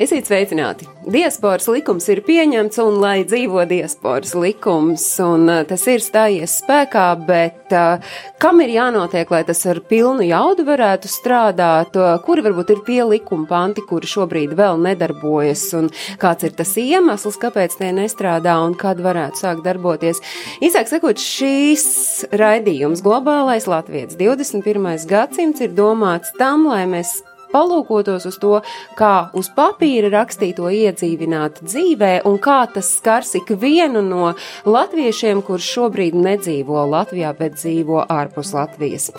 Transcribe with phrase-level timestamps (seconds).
[0.00, 0.86] Esiet sveicināti!
[1.12, 7.04] Diasporas likums ir pieņemts, un lai dzīvo diasporas likums, un uh, tas ir stājies spēkā,
[7.28, 8.00] bet uh,
[8.40, 13.00] kam ir jānotiek, lai tas ar pilnu jaudu varētu strādāt, uh, kuri varbūt ir tie
[13.10, 18.78] likuma panti, kuri šobrīd vēl nedarbojas, un kāds ir tas iemesls, kāpēc tie nestrādā, un
[18.80, 20.24] kad varētu sākt darboties.
[20.64, 25.04] Īsāk sakot, šīs raidījums globālais Latvijas 21.
[25.12, 27.18] gadsimts ir domāts tam, lai mēs
[27.52, 28.56] palūkotos uz to,
[28.98, 34.34] kā uz papīra rakstīto iedzīvināt dzīvē un kā tas skars ikvienu no
[34.66, 39.10] latviešiem, kurš šobrīd nedzīvo Latvijā, bet dzīvo ārpus Latvijas.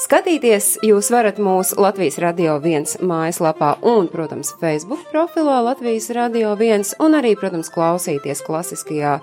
[0.00, 6.94] Skatīties jūs varat mūsu Latvijas Radio 1 mājaslapā un, protams, Facebook profilā Latvijas Radio 1
[7.04, 9.18] un arī, protams, klausīties klasiskajā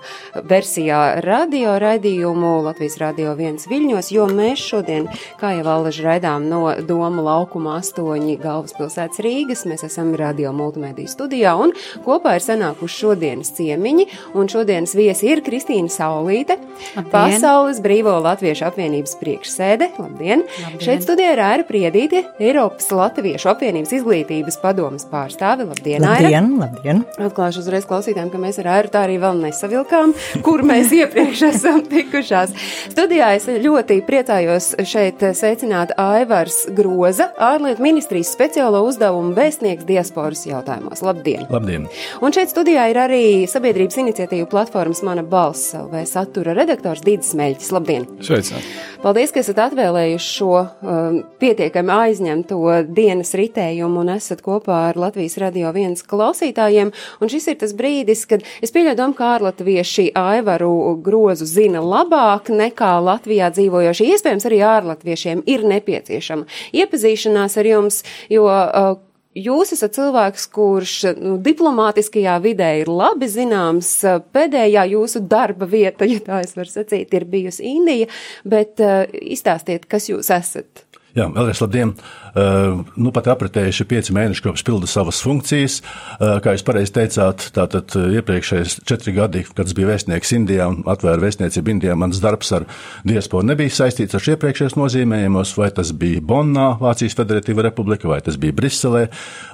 [0.46, 5.08] versijā radio raidījumu Latvijas Radio 1 Viļņos, jo mēs šodien,
[5.40, 11.56] kā jau allaži raidām no Doma laukuma 8 galvaspilsētas Rīgas, mēs esam radio multimediju studijā
[11.58, 11.74] un
[12.06, 14.06] kopā ir sanākuši šodienas ciemiņi
[14.38, 16.60] un šodienas viesi ir Kristīna Saulīte,
[16.94, 17.10] Labdien.
[17.10, 19.92] Pasaules Brīvo Latviešu apvienības priekšsēde.
[19.98, 20.46] Labdien!
[20.46, 20.67] Labdien.
[20.68, 20.84] Labdien.
[20.84, 25.64] Šeit studijā ir Aira Priedīte, Eiropas Latviešu apvienības izglītības padomas pārstāve.
[25.68, 26.28] Labdien, Aira!
[26.28, 27.00] Labdien, labdien!
[27.24, 30.12] Atklāšu uzreiz klausītājiem, ka mēs ar Airu tā arī vēl nesavilkām,
[30.46, 32.52] kur mēs iepriekš esam tikušās.
[32.92, 41.04] Studijā es ļoti priecājos šeit sveicināt Aivars Groza, ārlietu ministrijas speciālo uzdevumu vēstnieks diasporas jautājumos.
[41.06, 41.48] Labdien!
[41.52, 41.88] Labdien!
[42.20, 47.72] Un šeit studijā ir arī sabiedrības iniciatīvu platformas Mana balss vai satura redaktors Dīdis Meļķis.
[47.78, 48.08] Labdien!
[48.20, 48.76] Sveicināti!
[48.98, 52.58] Paldies, ka esat atvēlējuši šo um, pietiekami aizņemto
[52.94, 56.92] dienas ritējumu un esat kopā ar Latvijas radio viens klausītājiem.
[57.22, 62.94] Un šis ir tas brīdis, kad es pieļauju ka ārlatvieši Aivaru grozu zina labāk nekā
[63.04, 64.12] Latvijā dzīvojošie.
[64.14, 68.02] Iespējams, arī ārlatviešiem ir nepieciešama iepazīšanās ar jums,
[68.32, 68.96] jo uh,
[69.36, 73.90] Jūs esat cilvēks, kurš nu, diplomātiskajā vidē ir labi zināms.
[74.32, 78.08] Pēdējā jūsu darba vieta, ja tā es varu sacīt, ir bijusi Indija,
[78.48, 80.87] bet uh, izstāstiet, kas jūs esat.
[81.16, 81.94] Jā, vēlreiz labdien!
[82.38, 85.78] Uh, nu, pat apritējuši pieci mēneši, kopš pilda savas funkcijas.
[85.80, 91.24] Uh, kā jūs pareizi teicāt, tātad iepriekšējais četri gadi, kad es biju vēstnieks Indijā atvēru
[91.24, 92.68] vēstniecību Indijā, mans darbs ar
[93.08, 98.36] diasporu nebija saistīts ar iepriekšējos nozīmējumos, vai tas bija Bonnā, Vācijas Federatīva Republika, vai tas
[98.38, 99.08] bija Briselē,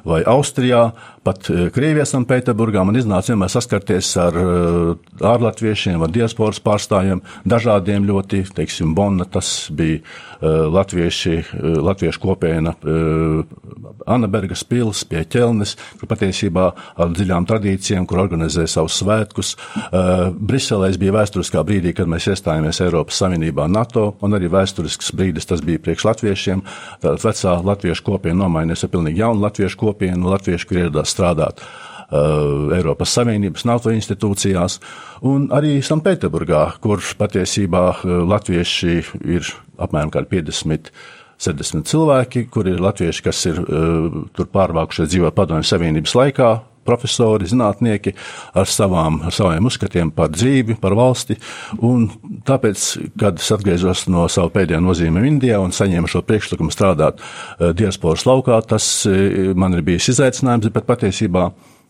[0.05, 0.89] vai Austrijā,
[1.25, 2.83] pat Krievijā, Sanktpēterburgā.
[2.85, 4.37] Man iznāca vienmēr saskarties ar
[5.25, 10.03] ārlatviešiem, ar diasporas pārstāvjiem, dažādiem ļoti, teiksim, Bonna, tas bija
[10.45, 12.75] latvieši, latviešu kopiena
[14.07, 16.67] Anabergas pils pie ķelnes, kur patiesībā
[17.01, 19.55] ar dziļām tradīcijām, kur organizē savus svētkus.
[20.35, 25.65] Briselēs bija vēsturiskā brīdī, kad mēs iestājāmies Eiropas Savienībā NATO, un arī vēsturisks brīdis tas
[25.65, 26.63] bija priekš latviešiem.
[27.01, 31.65] Tātad vecā latviešu kopiena nomainījās ar pilnīgi jaunu latviešu kopienu, latviešu, kur ieradās strādāt.
[32.15, 34.77] Eiropas Savienības NATO institūcijās,
[35.27, 37.85] un arī Sanktpēterburgā, kur patiesībā
[38.29, 39.49] latvieši ir
[39.81, 40.93] apmēram 50.
[41.45, 46.53] 70 cilvēki, kuri ir latvieši, kas ir uh, tur pārvākušies dzīvot padomju savienības laikā,
[46.85, 48.13] profesori, zinātnieki
[48.61, 51.37] ar, savām, ar saviem uzskatiem par dzīvi, par valsti.
[51.85, 52.11] Un
[52.45, 52.89] tāpēc,
[53.21, 58.27] kad es atgriezos no sava pēdējā nozīme Indijā un saņēmu šo priekšlikumu strādāt uh, diasporas
[58.29, 61.49] laukā, tas uh, man ir bijis izaicinājums, bet patiesībā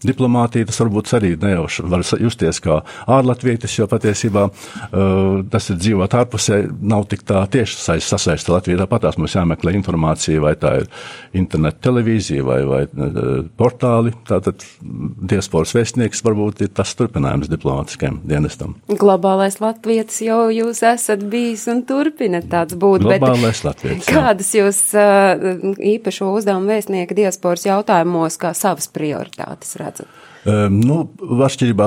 [0.08, 6.16] diplomātija, tas varbūt arī nejauši var justies kā ārlatvietis, jo patiesībā uh, tas ir dzīvot
[6.20, 8.78] ārpusē, nav tik tā tieši sasaista Latvijā.
[8.84, 10.88] Tāpatās mums jāmeklē informācija, vai tā ir
[11.36, 14.14] internet televīzija vai, vai uh, portāli.
[14.28, 14.64] Tātad
[15.34, 18.76] diasporas vēstnieks varbūt ir tas turpinājums diplomātiskajam dienestam.
[18.88, 23.06] Globālais latvietis jau jūs esat bijis un turpinat tāds būt.
[23.06, 24.08] Globālais latvietis.
[24.10, 29.93] Kādas jūs uh, īpašo uzdevumu vēstnieka diasporas jautājumos kā savas prioritātes redzat?
[29.98, 30.33] Redzat?
[30.44, 30.96] Um, nu,
[31.46, 31.86] atšķirībā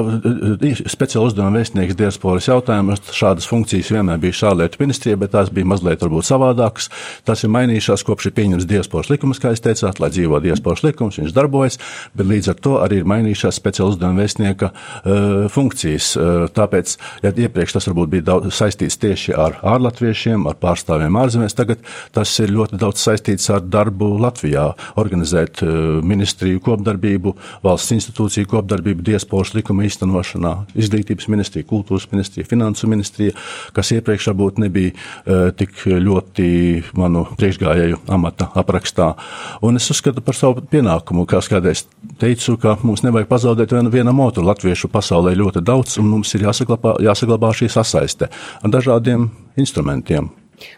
[0.90, 6.02] speciāla uzdevuma vēstnieks diasporas jautājumos, šādas funkcijas vienmēr bija šālietu ministrijā, bet tās bija mazliet
[6.02, 6.88] varbūt savādākas.
[7.28, 11.20] Tas ir mainījušās kopš ir pieņems diasporas likums, kā jūs teicāt, lai dzīvo diasporas likums,
[11.22, 11.78] viņš darbojas,
[12.18, 16.10] bet līdz ar to arī ir mainījušās speciāla uzdevuma vēstnieka uh, funkcijas.
[16.18, 16.96] Uh, tāpēc,
[17.28, 21.86] ja iepriekš tas varbūt bija daudz saistīts tieši ar ārlatviešiem, ar pārstāvjiem ārzemēs, tagad
[22.18, 28.56] tas ir ļoti daudz saistīts ar darbu Latvijā, organizēt uh, ministriju kopdarbību, valsts institūciju svarīgu
[28.56, 30.68] kopdarbību diasporas likuma īstenošanā.
[30.76, 33.34] Izglītības ministrija, kultūras ministrija, finansu ministrija,
[33.74, 39.16] kas iepriekš varbūt nebija uh, tik ļoti manu priekšgājēju amata aprakstā.
[39.62, 41.86] Un es uzskatu par savu pienākumu, kā kādreiz
[42.20, 44.46] teicu, ka mums nevajag pazaudēt vienu, vienam otru.
[44.48, 48.30] Latviešu pasaulē ļoti daudz, un mums ir jāsaglabā, jāsaglabā šī sasaiste
[48.62, 50.30] ar dažādiem instrumentiem.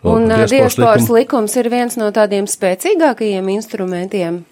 [0.04, 4.44] Un Diasporas diasporas likuma- likums ir viens no tādiem spēcīgākajiem instrumentiem.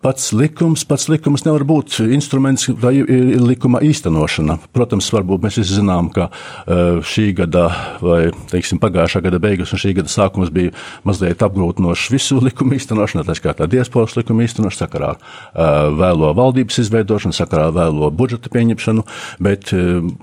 [0.00, 4.54] Pats likums, pats likums nevar būt instruments vai i- likuma īstenošana.
[4.72, 6.30] Protams, varbūt mēs visi zinām, ka
[6.66, 7.66] eh, šī gada
[8.00, 10.72] vai, teiksim, pagājušā gada beigas un šī gada sākums bija
[11.04, 16.80] mazliet apgrūtinošs visu likumu īstenošanu, tā skaitā diasporas likumu īstenošanu, sakarā ar eh, vēlo valdības
[16.80, 19.04] izveidošanu, sakarā ar vēlo budžeta pieņemšanu,
[19.38, 19.68] bet,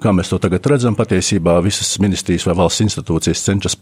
[0.01, 3.77] kā mēs to tagad redzam, patiesībā visas ministrijas vai valsts institūcijas cenšas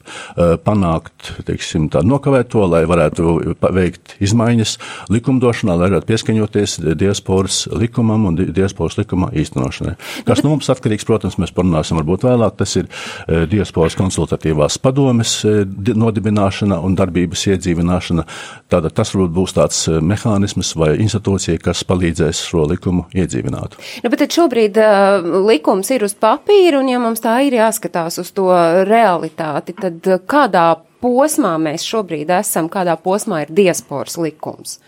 [0.67, 4.75] panākt, teiksim, tā nokavēt to, lai varētu veikt izmaiņas
[5.09, 9.95] likumdošanā, varētu pieskaņoties diasporas likumam un di- diasporas likuma īstenošanai.
[10.27, 15.37] Kas no mums atkarīgs, protams, mēs parunāsim varbūt vēlāk, tas ir eh, diasporas konsultatīvās padomes
[15.45, 18.25] eh, di- nodibināšana un darbības iedzīvināšana.
[18.71, 23.77] Tātad tas varbūt būs tāds eh, mehānisms vai institūcija, kas palīdzēs šo likumu iedzīvināt.
[24.03, 28.31] Nu, bet šobrīd uh, likums ir uz papīra, un ja mums tā ir jāskatās uz
[28.35, 28.49] to
[28.87, 30.67] realitāti, tad uh, kādā
[31.03, 34.79] posmā mēs šobrīd esam, kādā posmā ir diasporas likums?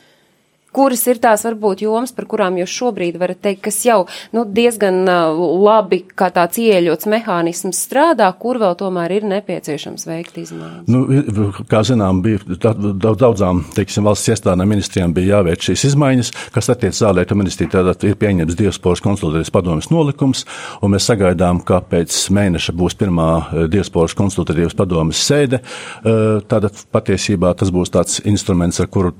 [0.77, 4.03] Kuras ir tās varbūt jomas, par kurām jūs šobrīd varat teikt, kas jau
[4.35, 10.85] nu, diezgan labi kā tāds ieļots mehānisms strādā, kur vēl tomēr ir nepieciešams veikt izmaiņas?
[10.93, 16.31] Nu, kā zinām, bija da- da- daudzām teiksim, valsts iestādēm ministrijām bija jāveic šīs izmaiņas,
[16.53, 17.71] kas attiecas ārlietu ministriju.
[17.73, 20.45] Tātad ir pieņemts diasporas konsultatīvas padomas nolikums,
[20.81, 23.29] un mēs sagaidām, ka pēc mēneša būs pirmā
[23.73, 25.61] diasporas konsultatīvas padomas sēde.
[26.03, 29.13] Tātad patiesībā tas būs tāds instruments, ar kuru,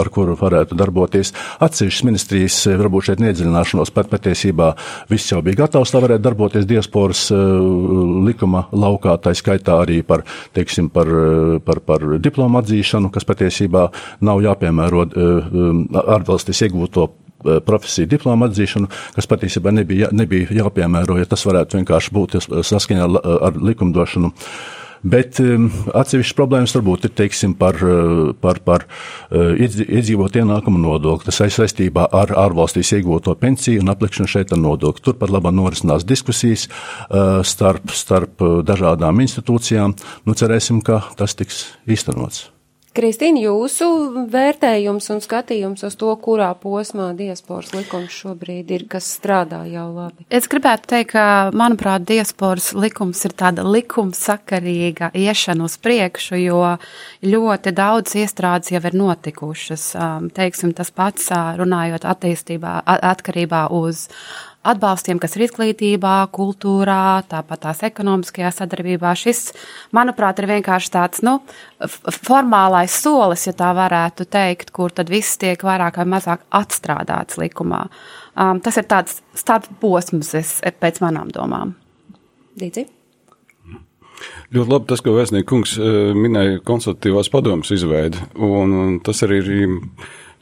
[0.00, 1.32] ar kuru varētu darboties.
[1.64, 4.72] Atsevišķas ministrijas eh, varbūt šeit neiedziļināšanos, pat patiesībā
[5.10, 7.44] viss jau bija gatavs, lai varētu darboties diasporas eh,
[8.28, 10.24] likuma laukā, tā skaitā arī par,
[10.56, 13.88] teiksim, par, eh, par, par diplomu atzīšanu, kas patiesībā
[14.24, 17.08] nav jāpiemēro ārvalstīs iegūto
[17.66, 22.36] profesiju diplomu atzīšanu, kas patiesībā nebija, nebija jāpiemēro, ja tas varētu vienkārši būt
[22.66, 24.32] saskaņā ar, likumdošanu.
[25.02, 31.34] Bet um, atsevišķas problēmas varbūt ir teiksim, par, uh, par, par uh, iedzīvot ienākumu nodokli.
[31.34, 35.04] Saistībā ar ārvalstīs iegūto pensiju un aplikšanu šeit ar nodokli.
[35.06, 39.96] Turpat labā norisinās diskusijas uh, starp, starp dažādām institūcijām.
[40.26, 42.48] Nu, cerēsim, ka tas tiks īstenots.
[42.96, 43.86] Kristīna, jūsu
[44.32, 50.26] vērtējums un skatījums uz to, kurā posmā diasporas likums šobrīd ir, kas strādā jau labi?
[50.32, 51.26] Es gribētu teikt, ka,
[51.56, 56.62] manuprāt, diasporas likums ir tāda likumsakarīga iešana uz priekšu, jo
[57.28, 59.90] ļoti daudz iestrādes jau ir notikušas.
[60.34, 61.30] Teiksim, tas pats
[61.60, 62.80] runājot attīstībā,
[63.12, 64.08] atkarībā uz
[64.66, 69.14] atbalstiem, kas ir izglītībā, kultūrā, tāpat tās ekonomiskajā sadarbībā.
[69.18, 69.52] Šis,
[69.94, 71.38] manuprāt, ir vienkārši tāds nu,
[72.18, 77.86] formālais solis, ja tā varētu teikt, kur tad viss tiek vairāk vai mazāk atstrādāts likumā.
[78.38, 81.74] Um, tas ir tāds starp posms, es, pēc manām domām.
[82.58, 82.88] Dīdzi?
[84.54, 89.38] Ļoti labi tas, ko vēstnieku kungs eh, minēja konsultatīvās padomas izveidi, un, un tas arī
[89.44, 89.76] ir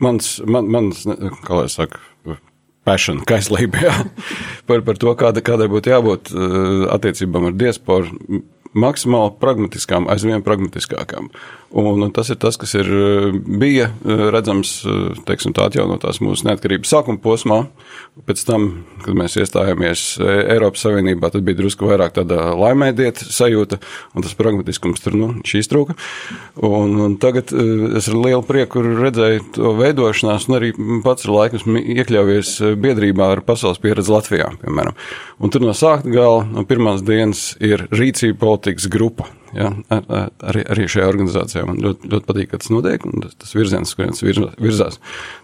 [0.02, 1.02] mans, man, mans,
[1.44, 2.00] kā lai saka,
[2.86, 3.96] passion, kaislība, jā,
[4.68, 8.42] par, par to, kāda, kādai būtu jābūt eh, attiecībām ar diasporu,
[8.76, 11.30] maksimāli pragmatiskām, aizvien pragmatiskākām.
[11.74, 16.46] Un, tas ir tas, kas ir, eh, bija eh, redzams, eh, teiksim, tā atjaunotās mūsu
[16.46, 17.58] neatkarības sākuma posmā.
[18.26, 18.68] Pēc tam,
[19.02, 23.80] kad mēs iestājāmies Eiropas Savienībā, tad bija drusku vairāk tāda laimēdiet sajūta,
[24.14, 25.98] un tas pragmatiskums tur, nu, šīs trūka.
[26.64, 30.72] Un, un tagad es ar lielu prieku redzēju to veidošanās, un arī
[31.04, 34.96] pats ar laiku esmu iekļaujies biedrībā ar pasaules pieredzi Latvijā, piemēram.
[35.36, 39.28] Un tur no sākta gala, no pirmās dienas ir rīcība politikas grupa.
[39.56, 43.22] Ja, ar, ar, arī, arī šajā organizācijā man ļoti, ļoti patīk, ka tas notiek, un
[43.24, 44.98] tas, tas virziens, kurienes virz- virzās.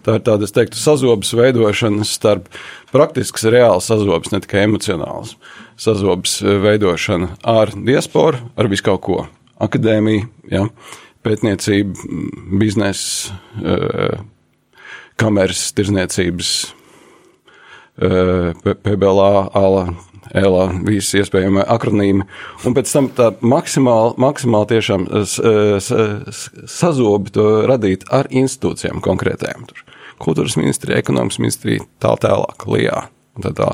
[0.05, 2.45] Tā ir tāda, es teiktu, sazobes veidošana starp
[2.93, 5.33] praktisks, reāls sazobes, ne tikai emocionāls
[5.81, 9.17] sazobes eh, veidošana ar diasporu, ar visu kaut ko.
[9.63, 10.67] Akadēmija, ja,
[11.25, 12.29] pētniecība, m,
[12.61, 14.21] biznesa, eh,
[15.17, 16.53] kameras, tirzniecības,
[17.93, 19.83] P- PBLA, ALA,
[20.33, 22.25] ELA, visi iespējamie akronīmi.
[22.65, 25.91] Un pēc tam tā maksimāli, maksimāli tiešām s- s-
[26.33, 26.49] s-
[26.79, 29.67] sazobi to radīt ar institūcijām konkrētējām.
[29.69, 29.83] Tur
[30.23, 33.07] kultūras ministrija, ekonomikas ministrija, tā tālāk, lijā.
[33.35, 33.73] un Tā.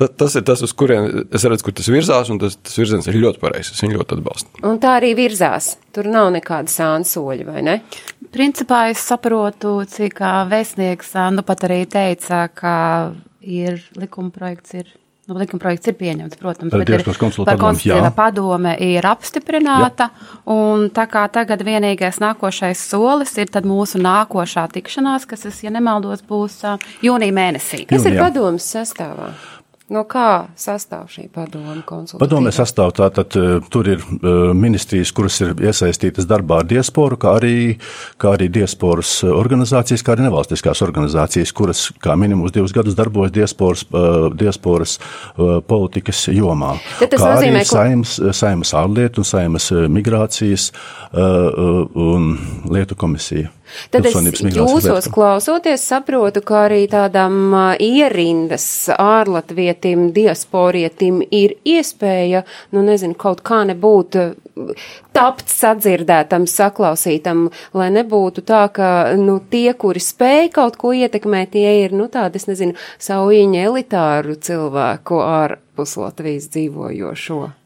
[0.00, 3.04] Ta, tas ir tas, uz kurien es redzu, kur tas virzās, un tas, tas virziens
[3.10, 3.74] ir ļoti pareizs.
[3.74, 4.62] Es viņu ļoti atbalstu.
[4.64, 5.74] Un tā arī virzās.
[5.92, 7.74] Tur nav nekāda sānsoļa, vai ne?
[8.32, 13.12] Principā es saprotu, cik vēstnieks nu pat arī teica, ka
[13.44, 14.88] ir likuma projekts ir.
[15.30, 17.20] Nu, likuma projekts ir pieņemts, protams, bet ir, par jā.
[17.20, 20.08] konsultatīvā padome ir apstiprināta,
[20.50, 25.70] un tā kā tagad vienīgais nākošais solis ir tad mūsu nākošā tikšanās, kas, es, ja
[25.70, 26.58] nemaldos, būs
[27.06, 27.84] jūnija mēnesī.
[27.86, 28.26] Kas ir Jūnijā.
[28.26, 29.30] padomas sastāvā?
[29.90, 32.20] No kā sastāv šī padoma konsultācija?
[32.22, 37.32] Padomē sastāv tātad, eh, tur ir eh, ministrijas, kuras ir iesaistītas darbā ar diasporu, kā
[37.40, 37.74] arī,
[38.22, 43.82] kā arī diasporas organizācijas, kā arī nevalstiskās organizācijas, kuras kā minimums divus gadus darbojas diasporas,
[43.90, 46.76] eh, diasporas eh, politikas jomā.
[47.00, 52.36] Tad tas kā nozīmē, ka- saimas, saimas ārlietu un saimas eh, migrācijas eh, eh, un
[52.70, 53.50] lietu komisija.
[53.90, 54.16] Tad es
[54.54, 63.62] jūsos klausoties saprotu, ka arī tādam ierindas ārlatvietim, diasporietim ir iespēja, nu nezinu, kaut kā
[63.68, 64.18] nebūt
[65.16, 71.80] tapt sadzirdētam, saklausītam, lai nebūtu tā, ka, nu, tie, kuri spēj kaut ko ietekmēt, tie
[71.84, 77.59] ir, nu, tādi, es nezinu, saujiņa elitāru cilvēku ārpus Latvijas dzīvojošo.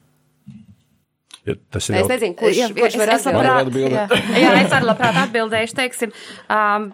[1.47, 4.15] Ja, tas ir Es jau- nezinu, kurš, Jā, kurš es- var atbildēt.
[4.43, 6.13] Jā, es arī labprāt atbildēšu, teiksim,
[6.49, 6.87] um,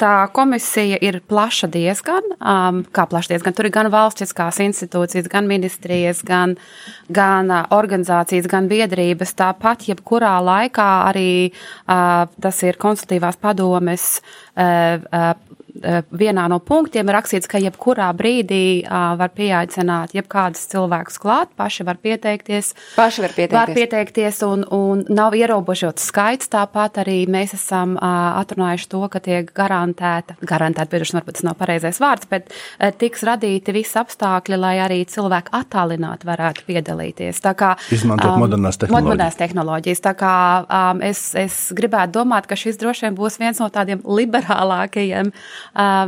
[0.00, 5.44] tā komisija ir plaša diezgan, um, kā plaša diezgan, tur ir gan valstiskās institūcijas, gan
[5.46, 6.56] ministrijas, gan,
[7.12, 14.22] gan uh, organizācijas, gan biedrības, tāpat jebkurā laikā arī uh, tas ir konsultīvās padomes
[14.56, 15.34] uh, uh,
[16.10, 21.86] vienā no punktiem ir rakstīts, ka jebkurā brīdī uh, var pieaicināt jebkādus cilvēkus klāt, paši
[21.86, 22.72] var pieteikties.
[22.96, 23.56] Paši var pieteikties.
[23.58, 26.50] Var pieteikties un, un nav ierobežots skaits.
[26.50, 31.58] Tāpat arī mēs esam uh, atrunājuši to, ka tiek garantēta, garantēta, piedošana varbūt tas nav
[31.60, 37.42] pareizais vārds, bet uh, tiks radīti visi apstākļi, lai arī cilvēki attālināti varētu piedalīties.
[37.44, 39.08] Tā kā, Izmantot modernās tehnoloģijas.
[39.10, 40.04] Modernās tehnoloģijas.
[40.06, 40.34] Tā kā
[40.64, 45.48] um, es, es gribētu domāt, ka šis droši vien būs viens no tādiem liberālākajiem uh,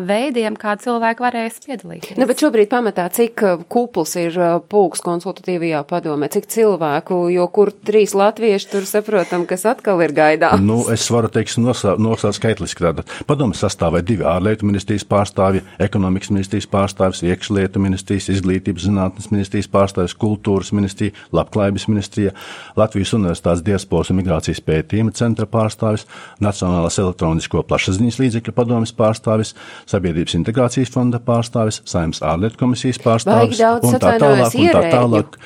[0.09, 2.19] veidiem, kā cilvēki varēs piedalīties.
[2.21, 3.43] Nu, bet šobrīd pamatā, cik
[3.73, 4.37] kupls ir
[4.73, 10.63] pulks konsultatīvajā padomē, cik cilvēku, jo kur trīs latvieši tur saprotam, kas atkal ir gaidāms.
[10.65, 12.83] Nu, es varu teikt, nosaukt nosau skaitliski.
[12.83, 19.71] Tātad padomu sastāvē divi ārlietu ministrijas pārstāvji, ekonomikas ministrijas pārstāvis, iekšlietu ministrijas, izglītības zinātnes ministrijas
[19.73, 22.35] pārstāvis, kultūras ministrija, labklājības ministrija,
[22.79, 26.07] Latvijas Universitātes diasporas un migrācijas pētījuma centra pārstāvis,
[26.43, 29.42] Nacionālās elektronisko plašsaziņas līdzekļu padomas pārstāvis,
[29.91, 34.57] Sabiedrības integrācijas fonda pārstāvis, Saimnes ārlietu komisijas pārstāvis un tā tālāk.
[34.57, 35.39] Un tā tālāk.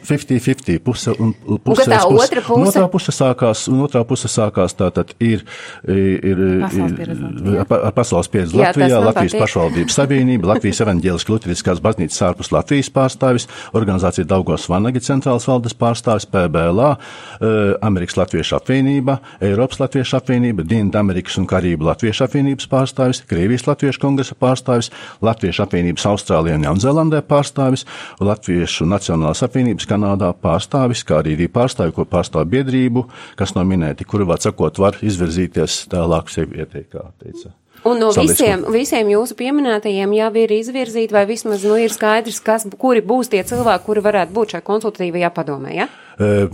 [0.00, 1.34] 50-50 puse un
[1.64, 1.88] puse.
[1.88, 2.60] tā otra puse?
[2.60, 5.44] Un otrā puse sākās, un otrā puse sākās tātad ir,
[5.88, 12.52] ir, Pasaules ir pieredze pasaules tas Latvijā, Latvijas pašvaldības savienība, Latvijas evaņģēliskā luteriskās baznīcas ārpus
[12.52, 20.18] Latvijas pārstāvis, organizācija Daugos Vanagi centrālas valdes pārstāvis, PBLA, eh, Amerikas Latviešu apvienība, Eiropas Latviešu
[20.20, 24.90] apvienība, Dienvidu Amerikas un Karību Latviešu apvienības pārstāvis, Krievijas Latviešu kongresa pārstāvis,
[25.22, 27.86] Latviešu apvienības Austrālijā un Jaunzēlandē pārstāvis,
[28.20, 33.06] Latviešu Nacionālās apvienības Kanādā pārstāvis, kā arī pārstāvi, ko pārstāv biedrību,
[33.38, 37.54] kas nav minēti, kuri, var sakot, var izvirzīties tālāk sevi ieteikt, kā teica.
[37.84, 38.44] Un no Sabiedrisko.
[38.44, 43.26] visiem, visiem jūsu pieminētajiem jau ir izvirzīti, vai vismaz nu, ir skaidrs, kas, kuri būs
[43.32, 45.74] tie cilvēki, kuri varētu būt šajā konsultatīvajā padomē.
[45.74, 45.88] Ja?
[46.20, 46.46] Eh,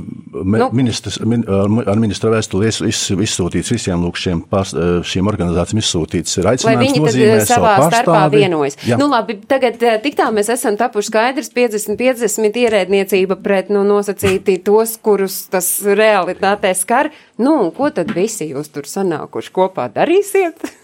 [0.45, 0.69] Me, Nu.
[0.73, 4.73] ministrs, min, ar ministra vēstuli iz- iz- izsūtīts visiem lūk, šiem, pārs,
[5.05, 8.37] šīm organizācijām izsūtīts ir Lai aicinājums viņi tad nozīmēt eh, savu savā starpā pārstāvi.
[8.39, 8.77] vienojas.
[8.87, 8.99] Jā.
[8.99, 14.97] Nu, labi, tagad tik tā mēs esam tapuši skaidrs 50-50 ierēdniecība pret, nu, nosacīti tos,
[15.03, 17.11] kurus tas realitātē skar.
[17.39, 20.55] Nu, ko tad visi jūs tur sanākuši kopā darīsiet?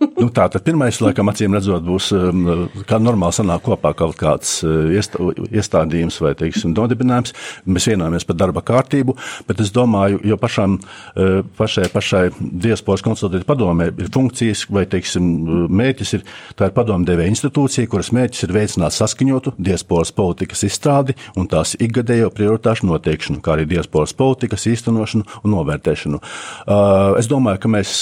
[0.00, 2.44] Nu, tā tad pirmais, laikam, acīm redzot, būs um,
[2.88, 5.20] kā normāli sanāk kopā kaut kāds uh, iestā,
[5.52, 7.34] iestādījums vai, teiksim, nodibinājums.
[7.68, 9.14] Mēs vienojamies par darba kārtību,
[9.48, 15.26] bet es domāju, jo pašām, uh, pašai, pašai diasporas konsultatīvai padomē ir funkcijas vai, teiksim,
[15.68, 16.24] mērķis ir,
[16.56, 22.32] tā ir padomdevēja institūcija, kuras mērķis ir veicināt saskaņotu diasporas politikas izstrādi un tās ikgadējo
[22.36, 26.24] prioritāšu noteikšanu, kā arī diasporas politikas īstenošanu un novērtēšanu.
[26.24, 27.94] Uh, es domāju, ka mēs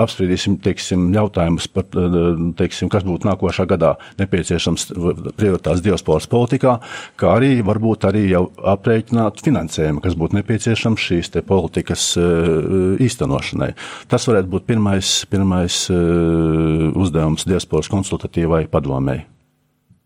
[0.00, 4.92] apspriedīsim, teiksim, jautājumus par, uh, teiksim, kas būtu nākošā gadā nepieciešams
[5.36, 6.78] prioritātes diasporas politikā,
[7.16, 13.74] kā arī varbūt arī jau aprēķināt finansējumu, kas būtu nepieciešams šīs politikas uh, īstenošanai.
[14.08, 19.26] Tas varētu būt pirmais, pirmais uh, uzdevums diasporas konsultatīvai padomēji.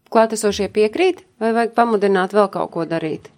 [0.09, 3.29] Klātesošie piekrīt, vai vajag pamudināt vēl kaut ko darīt?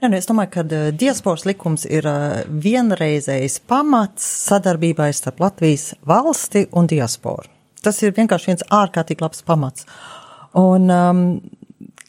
[0.00, 5.90] Jā, nu es domāju, ka uh, diasporas likums ir uh, vienreizējs pamats sadarbībai starp Latvijas
[6.08, 7.50] valsti un diasporu.
[7.84, 9.84] Tas ir vienkārši viens ārkārtīgi labs pamats.
[10.56, 11.20] Un um,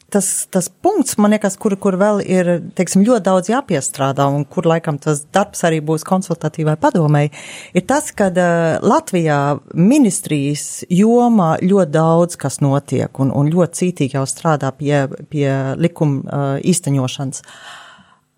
[0.08, 4.70] tas, tas punkts, man liekas, kur, kur vēl ir, teiksim, ļoti daudz jāpiestrādā un kur
[4.72, 7.34] laikam tas darbs arī būs konsultatīvai padomēji,
[7.76, 9.42] ir tas, ka uh, Latvijā
[9.76, 14.96] ministrijas jomā ļoti daudz kas notiek un, un ļoti cītīgi jau strādā pie,
[15.28, 15.46] pie
[15.76, 17.44] likuma uh, īsteņošanas.
[17.44, 17.78] Uh,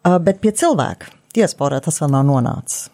[0.04, 2.90] bet pie cilvēka diasporā tas vēl nav nonācis.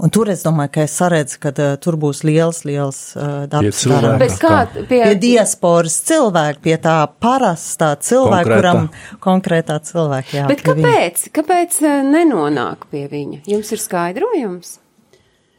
[0.00, 3.82] Un tur es domāju, ka es saredzu, ka uh, tur būs liels, liels uh, darbs.
[4.22, 8.56] Bet kā pie, Pie diasporas cilvēka, pie tā parastā cilvēka, Konkrētā.
[8.56, 8.88] kuram
[9.20, 10.46] konkrētā cilvēka jā.
[10.48, 10.86] bet pie viņa.
[10.88, 11.26] kāpēc?
[11.36, 13.42] Kāpēc eh, nenonāk pie viņa?
[13.52, 14.78] Jums ir skaidrojums?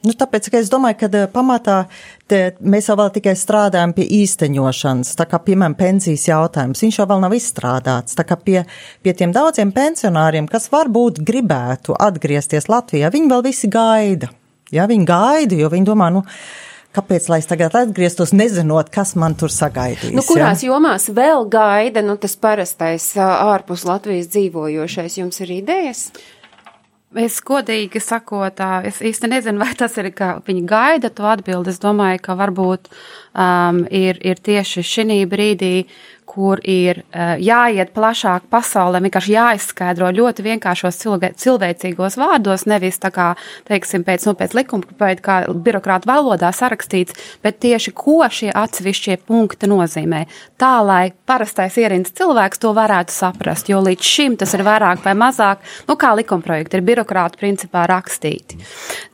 [0.04, 1.78] Nu, tāpēc, ka es domāju, ka eh, pamatā
[2.28, 7.08] te, mēs jau vēl tikai strādājam pie īsteņošanas, tā kā, piemēram, pensijas jautājums, viņš jau
[7.08, 8.60] vēl nav izstrādāts, tā kā pie,
[9.06, 14.34] pie tiem daudziem pensionāriem, kas varbūt gribētu atgriezties Latvijā, viņi vēl visi gaida.
[14.74, 16.26] Jā, viņi gaida, jo viņi domā, nu,
[16.94, 20.12] kāpēc, lai es tagad atgrieztos, nezinot, kas man tur sagaidīs.
[20.12, 25.20] Nu, kurās jomās vēl gaida nu, tas parastais ārpus Latvijas dzīvojošais?
[25.22, 26.08] Jums ir idejas?
[27.14, 28.58] Es godīgi sakot,
[28.90, 31.70] es īsti nezinu, vai tas ir, ka viņi gaida to atbildi.
[31.70, 35.86] Es domāju, ka varbūt um, ir, ir tieši šī brīdī,
[36.30, 43.12] kur ir uh, jāiet plašāk pasaulē, vienkārši jāizskaidro ļoti vienkāršos cilvē, cilvēcīgos vārdos, nevis tā
[43.14, 43.30] kā,
[43.70, 49.20] teiksim, pēc, nu, pēc likuma, pēc kā birokrāta valodā sarakstīts, bet tieši ko šie atsevišķie
[49.28, 50.24] punkti nozīmē.
[50.60, 55.16] Tā, lai parastais ierīnas cilvēks to varētu saprast, jo līdz šim tas ir vairāk vai
[55.18, 58.60] mazāk, nu, kā likumprojekti ir birokrāta principā rakstīti.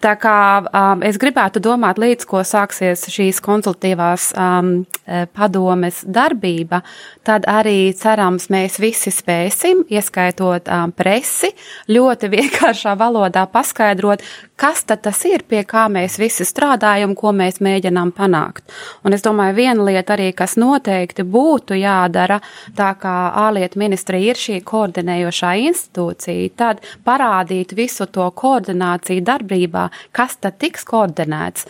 [0.04, 4.72] Tā kā um, es gribētu domāt, līdz ko sāksies šīs konsultatīvās um,
[5.06, 6.82] eh, padomes darbība,
[7.28, 11.52] tad arī cerams mēs visi spēsim, ieskaitot um, presi,
[11.92, 14.24] ļoti vienkāršā valodā paskaidrot,
[14.60, 18.66] kas tad tas ir, pie kā mēs visi strādājam, ko mēs mēģinām panākt.
[19.08, 22.42] Un es domāju, viena lieta arī, kas noteikti būtu jādara,
[22.76, 29.86] tā kā ārlietu ministrija ir šī koordinējošā institūcija, tad parādīt visu to koordināciju darbībā,
[30.16, 31.68] kas tad tiks koordinēts,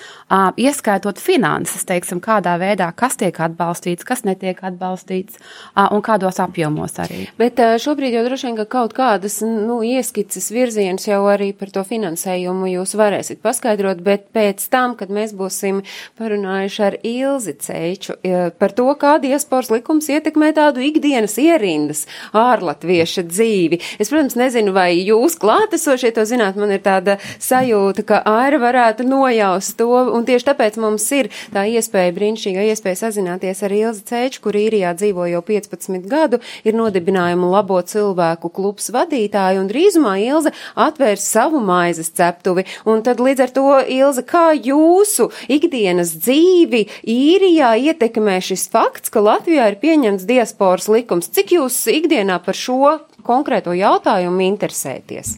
[0.57, 5.37] ieskaitot finanses, teiksim, kādā veidā, kas tiek atbalstīts, kas netiek atbalstīts
[5.77, 7.27] un kādos apjomos arī.
[7.37, 11.85] Bet šobrīd jau droši vien, ka kaut kādas nu, ieskices virziens jau arī par to
[11.85, 15.83] finansējumu jūs varēsiet paskaidrot, bet pēc tam, kad mēs būsim
[16.19, 22.05] parunājuši ar Ilzi Ceiču ā, par to, kā diasporas likums ietekmē tādu ikdienas ierindas
[22.37, 23.81] ārlatvieša dzīvi.
[23.99, 29.05] Es, protams, nezinu, vai jūs klātesošie to zināt, man ir tāda sajūta, ka Aira varētu
[29.07, 34.43] nojaust to, un tieši tāpēc mums ir tā iespēja, brīnišķīga iespēja sazināties ar Ilzi Ceiču,
[34.45, 40.53] kur īrijā dzīvo jau 15 gadu, ir nodibinājumu labo cilvēku klubs vadītāja, un drīzumā Ilze
[40.79, 42.65] atvērs savu maizes ceptuvi.
[42.89, 49.23] Un tad līdz ar to, Ilze, kā jūsu ikdienas dzīvi īrijā ietekmē šis fakts, ka
[49.25, 51.31] Latvijā ir pieņemts diasporas likums?
[51.33, 52.95] Cik jūs ikdienā par šo
[53.27, 55.37] konkrēto jautājumu interesēties?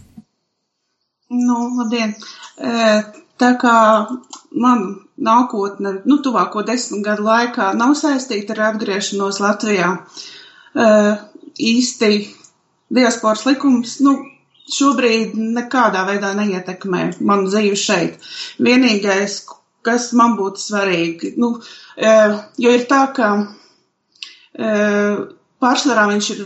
[1.31, 2.11] Nu, labdien!
[2.59, 3.01] E,
[3.41, 3.75] Tā kā
[4.53, 4.83] man
[5.17, 9.89] nākotne, nu, tuvāko desmit gadu laikā nav saistīta ar atgriešanos Latvijā,
[10.85, 10.89] e,
[11.71, 12.11] īsti
[12.93, 14.13] diasporas likums, nu,
[14.69, 18.27] šobrīd nekādā veidā neietekmē manu dzīvi šeit.
[18.61, 19.39] Vienīgais,
[19.85, 21.55] kas man būtu svarīgi, nu,
[21.97, 22.11] e,
[22.65, 23.31] jo ir tā, ka
[24.53, 24.69] e,
[25.63, 26.43] pārsvarā viņš ir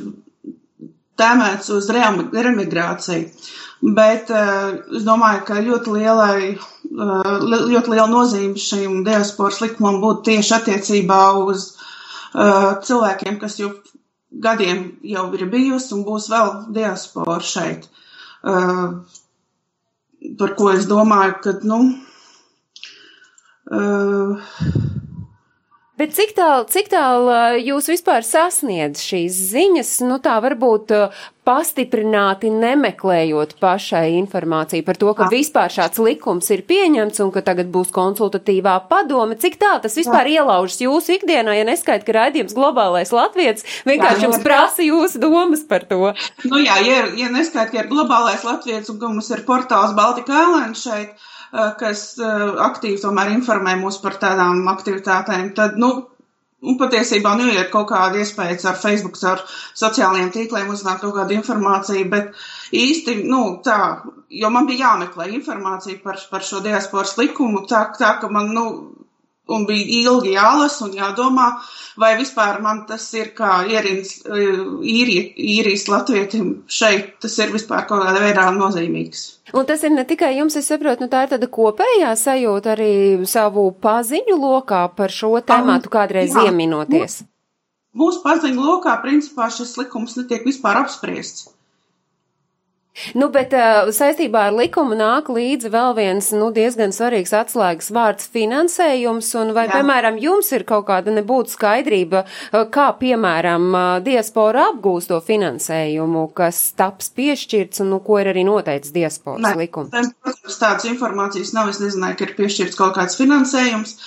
[1.20, 3.30] tēmēts uz remigrāciju.
[3.96, 6.46] Bet uh, es domāju, ka ļoti, lielai,
[7.46, 11.68] li- ļoti liela nozīme šim diasporas likumam būtu tieši attiecībā uz
[12.88, 13.70] cilvēkiem, kas jau
[14.48, 17.86] gadiem jau ir bijusi un būs vēl diaspora šeit.
[17.86, 18.05] Uh,
[20.40, 21.80] par ko es domāju, ka, nu,
[23.72, 24.46] uh,
[25.96, 31.06] Bet cik tālu, cik tālu ā, jūs vispār sasniedz šīs ziņas, nu tā varbūt ā,
[31.48, 37.70] pastiprināti nemeklējot pašai informāciju par to, ka vispār šāds likums ir pieņemts un ka tagad
[37.72, 39.38] būs konsultatīvā padome.
[39.40, 44.28] Cik tā tas vispār ielaužas jūsu ikdienā, ja neskait, ka raidījums globālais latviets vienkārši Jā,
[44.28, 44.44] jums jā.
[44.50, 46.12] prasa jūsu domas par to?
[46.50, 50.44] Nu jā, ja, ja neskait, ka ir globālais latviets un ka mums ir portāls Baltika
[50.44, 51.16] Island šeit,
[51.80, 55.92] kas aktīvi tomēr informē mūs par tādām aktivitātēm, tad, nu,
[56.66, 59.44] un patiesībā nu ir kaut kāda iespēja ar Facebook, ar
[59.78, 63.80] sociālajiem tīkliem uzzināt kaut kādu informāciju, bet īsti, nu, tā,
[64.30, 68.66] jo man bija jāmeklē informācija par, par šo diasporas likumu, tā, tā ka man, nu,
[69.48, 71.48] un bija ilgi jālasa un jādomā,
[72.02, 78.04] vai vispār man tas ir kā ierins īri, īrijas latvietim šeit, tas ir vispār kaut
[78.06, 79.26] kādā veidā nozīmīgs.
[79.54, 82.92] Un tas ir ne tikai jums, es saprotu, nu tā ir tāda kopējā sajūta arī
[83.30, 86.48] savu paziņu lokā par šo tēmātu kādreiz jā.
[86.50, 87.22] ieminoties.
[87.96, 91.55] mūsu paziņu lokā principā šis likums netiek vispār apspriests.
[93.20, 98.30] Nu, bet uh, saistībā ar likumu nāk līdzi vēl viens nu, diezgan svarīgs atslēgas vārds-
[98.36, 99.32] finansējums.
[99.42, 99.80] Un vai, Jā.
[99.80, 102.24] piemēram, jums ir kaut kāda nebūtu skaidrība,
[102.72, 103.68] kā, piemēram,
[104.06, 109.92] diaspora apgūst to finansējumu, kas taps piešķirts un nu, ko ir arī noteicis diasporas likums?
[109.92, 111.70] Protams, tādas informācijas nav.
[111.70, 113.98] Es nezināju, ka ir piešķirts kaut kāds finansējums,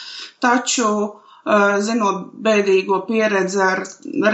[0.41, 0.93] taču.
[1.49, 3.81] Uh, zinot bēdīgo pieredzi ar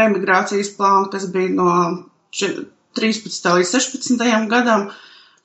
[0.01, 1.69] remigrācijas plānu, kas bija no
[2.97, 3.51] 13.
[3.59, 4.49] līdz 16.
[4.51, 4.89] gadam,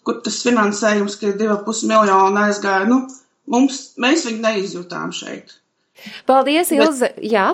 [0.07, 3.03] kur tas finansējums, ka 2,5 miljonu aizgāja, nu,
[3.49, 5.59] mums, mēs viņu neizjūtām šeit.
[6.29, 7.51] Paldies, Ilze, Bet, jā.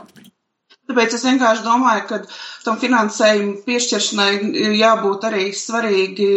[0.86, 2.18] Tāpēc es vienkārši domāju, ka
[2.66, 4.30] tam finansējumu piešķiršanai
[4.62, 6.28] ir jābūt arī svarīgi,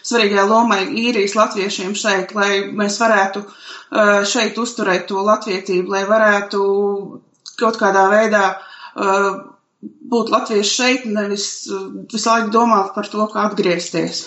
[0.00, 6.62] svarīgai lomai īrijas latviešiem šeit, lai mēs varētu uh, šeit uzturēt to latvietību, lai varētu
[7.60, 9.28] kaut kādā veidā uh,
[9.82, 14.24] būt latvieši šeit, nevis uh, visu laiku domāt par to, kā atgriezties.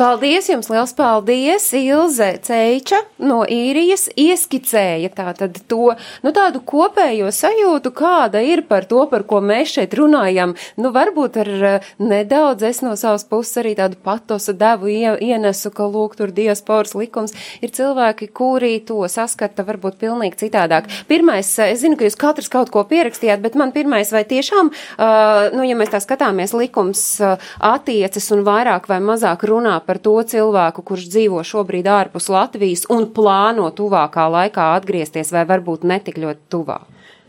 [0.00, 1.66] Paldies jums, liels paldies!
[1.76, 5.90] Ilze Ceiča no īrijas ieskicēja tātad to,
[6.24, 10.54] nu tādu kopējo sajūtu, kāda ir par to, par ko mēs šeit runājam.
[10.80, 15.84] Nu varbūt ar uh, nedaudz es no savas puses arī tādu patosa devu ienesu, ka
[15.84, 20.88] lūk, tur diasporas likums ir cilvēki, kuri to saskata varbūt pilnīgi citādāk.
[21.12, 24.72] Pirmais, uh, es zinu, ka jūs katrs kaut ko pierakstījāt, bet man pirmais, vai tiešām,
[24.72, 30.14] uh, nu ja mēs tā skatāmies, likums attiecas un vairāk vai mazāk runā par to
[30.22, 36.46] cilvēku, kurš dzīvo šobrīd ārpus Latvijas un plāno tuvākā laikā atgriezties vai varbūt netik ļoti
[36.52, 36.78] tuvā?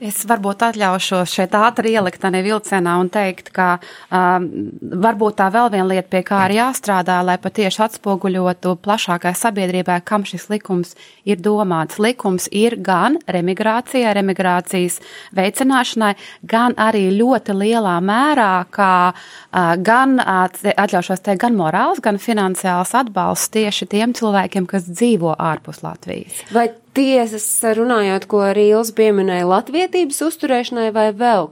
[0.01, 3.75] Es varbūt atļaušos šeit ātri ielikt tādā vilcienā un teikt, ka
[4.09, 4.47] um,
[4.81, 10.25] varbūt tā vēl viena lieta, pie kā ir jāstrādā, lai patieši atspoguļotu plašākai sabiedrībai, kam
[10.25, 12.01] šis likums ir domāts.
[12.01, 14.97] Likums ir gan remigrācijai, remigrācijas
[15.37, 16.15] veicināšanai,
[16.49, 20.49] gan arī ļoti lielā mērā, kā uh, gan, uh,
[20.81, 26.41] atļaušos teikt, gan morāls, gan finansiāls atbalsts tieši tiem cilvēkiem, kas dzīvo ārpus Latvijas.
[26.49, 27.45] Vai tiesas
[27.77, 31.51] runājot, ko arī Ils pieminēja, latvietības uzturēšanai vai vēl?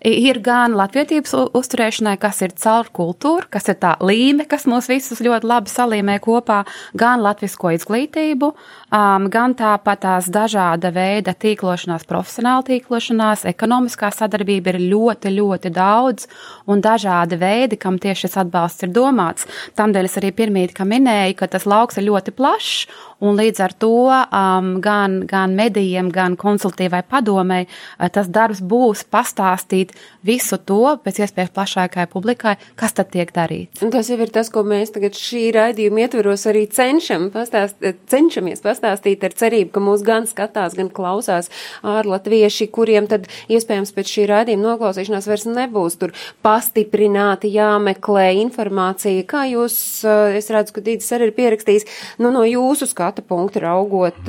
[0.00, 5.20] Ir gan latvietības uzturēšanai, kas ir caur kultūru, kas ir tā līme, kas mūs visus
[5.20, 6.62] ļoti labi salīmē kopā,
[6.96, 8.48] gan latvisko izglītību,
[8.96, 16.30] um, gan tāpat tās dažāda veida tīklošanās, profesionāla tīklošanās, ekonomiskā sadarbība ir ļoti, ļoti daudz
[16.64, 19.44] un dažādi veidi, kam tieši šis atbalsts ir domāts.
[19.76, 22.88] Tamdēļ es arī pirmīt, ka minēju, ka tas lauks ir ļoti plašs
[23.20, 29.04] un līdz ar to um, gan, gan medijiem, gan konsultīvai padomei uh, tas darbs būs
[29.12, 33.82] pastāstīt parādīt visu to pēc iespējas plašākai publikai, kas tad tiek darīts.
[33.82, 37.76] Un tas jau ir tas, ko mēs tagad šī raidījuma ietveros arī cenšam pastāst,
[38.10, 41.50] cenšamies pastāstīt ar cerību, ka mūs gan skatās, gan klausās
[41.82, 49.24] ārlatvieši, kuriem tad iespējams pēc šī raidījuma noklausīšanās vairs nebūs tur pastiprināti jāmeklē informācija.
[49.24, 50.04] Kā jūs,
[50.36, 51.88] es redzu, ka Dīdis arī ir pierakstījis,
[52.20, 54.20] nu no jūsu skata punkta raugot,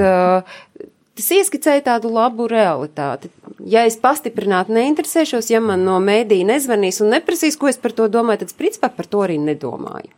[1.22, 3.30] tas ieskicēja tādu labu realitāti.
[3.70, 8.10] Ja es pastiprināti neinteresēšos, ja man no mēdī nezvanīs un neprasīs, ko es par to
[8.10, 10.10] domāju, tad es principā par to arī nedomāju.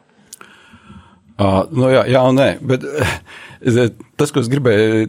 [1.33, 2.83] Uh, nu jā, jā nē, bet
[4.21, 5.07] tas, ko es gribēju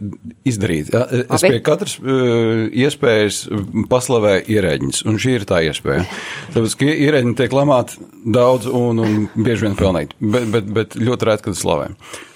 [0.49, 1.51] izdarīt, jā, es Abi.
[1.53, 3.43] pie katras uh, iespējas
[3.91, 6.07] paslavēju ierēģiņus, un šī ir tā iespēja.
[6.55, 11.29] Tāpēc, ka ierēģiņi tiek lamāti daudz un, un bieži vien pelnīt, bet, bet, bet ļoti
[11.29, 11.91] rēt, kad slavē.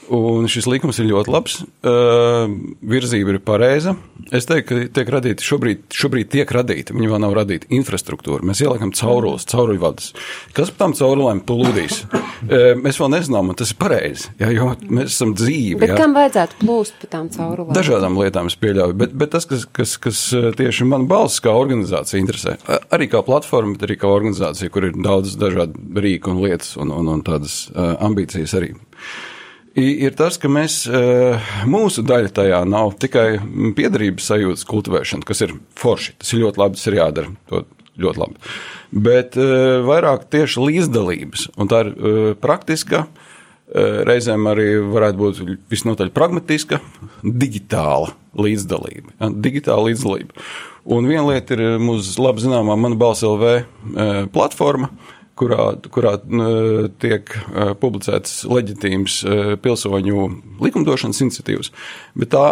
[0.10, 1.60] Un šis likums ir ļoti labs.
[1.86, 2.50] Uh,
[2.89, 3.93] virzība ir pareiza.
[4.34, 8.45] Es teiktu, ka tiek radīta šobrīd, šobrīd tiek radīta, viņa vēl nav radīta infrastruktūra.
[8.45, 10.12] Mēs ieliekam caurules, cauruļvadus.
[10.58, 12.02] Kas par tām caurulēm plūdīs?
[12.10, 15.80] Uh, mēs vēl nezinām, un tas ir pareizi, jā, jo mēs esam dzīvi.
[15.82, 16.00] Bet jā.
[16.02, 17.74] kam vajadzētu plūst pa tām caurulēm?
[17.78, 20.26] Dažādām lietām es pieļauju, bet, bet tas, kas, kas, kas
[20.58, 22.58] tieši man balss kā organizācija interesē,
[22.95, 26.93] arī kā platforma, bet arī kā organizācija, kur ir daudz dažādu rīku un lietas un,
[26.95, 28.74] un, un tādas ambīcijas arī
[29.77, 33.39] ir tas, ka mēs, eh, mūsu daļa tajā nav tikai
[33.75, 36.15] piedarības sajūtas kultivēšana, kas ir forši.
[36.19, 37.36] Tas ir ļoti labi, tas ir jādara.
[37.49, 37.65] To
[37.99, 38.36] ļoti labi.
[38.91, 43.08] Bet eh, vairāk tieši līdzdalības, un tā ir eh, praktiska,
[43.69, 46.79] reizēm arī varētu būt visnotaļ pragmatiska,
[47.21, 49.13] digitāla līdzdalība.
[49.19, 50.34] Ja, digitāla līdzdalība.
[50.89, 54.89] Un viena lieta ir mūsu labi zināmā mana balss LV platforma,
[55.39, 56.15] kurā, kurā
[57.02, 57.34] tiek
[57.82, 59.19] publicētas leģitīmas
[59.63, 60.30] pilsoņu
[60.65, 61.71] likumdošanas iniciatīvas,
[62.19, 62.45] bet tā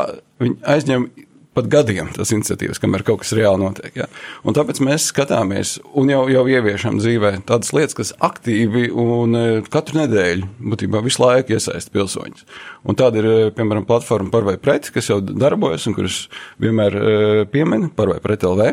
[0.75, 1.09] aizņem
[1.57, 3.95] pat gadiem tas iniciatīvas, kamēr kaut kas reāli notiek.
[3.97, 4.07] Ja?
[4.45, 9.45] Un tāpēc mēs skatāmies un jau, jau ieviešam dzīvē tādas lietas, kas aktīvi un e,
[9.73, 12.45] katru nedēļu, būtībā visu laiku iesaista pilsoņus.
[12.87, 16.19] Un tāda ir, e, piemēram, platforma par vai pret, kas jau darbojas un kuras
[16.61, 17.15] vienmēr e,
[17.51, 18.69] piemina par vai pret LV.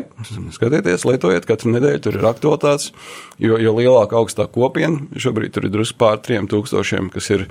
[0.55, 2.91] Skatieties, lietojiet, katru nedēļu tur ir aktualitātes,
[3.41, 7.47] jo, jo lielāka augstā kopiena, šobrīd tur ir drusku pār trim tūkstošiem, kas ir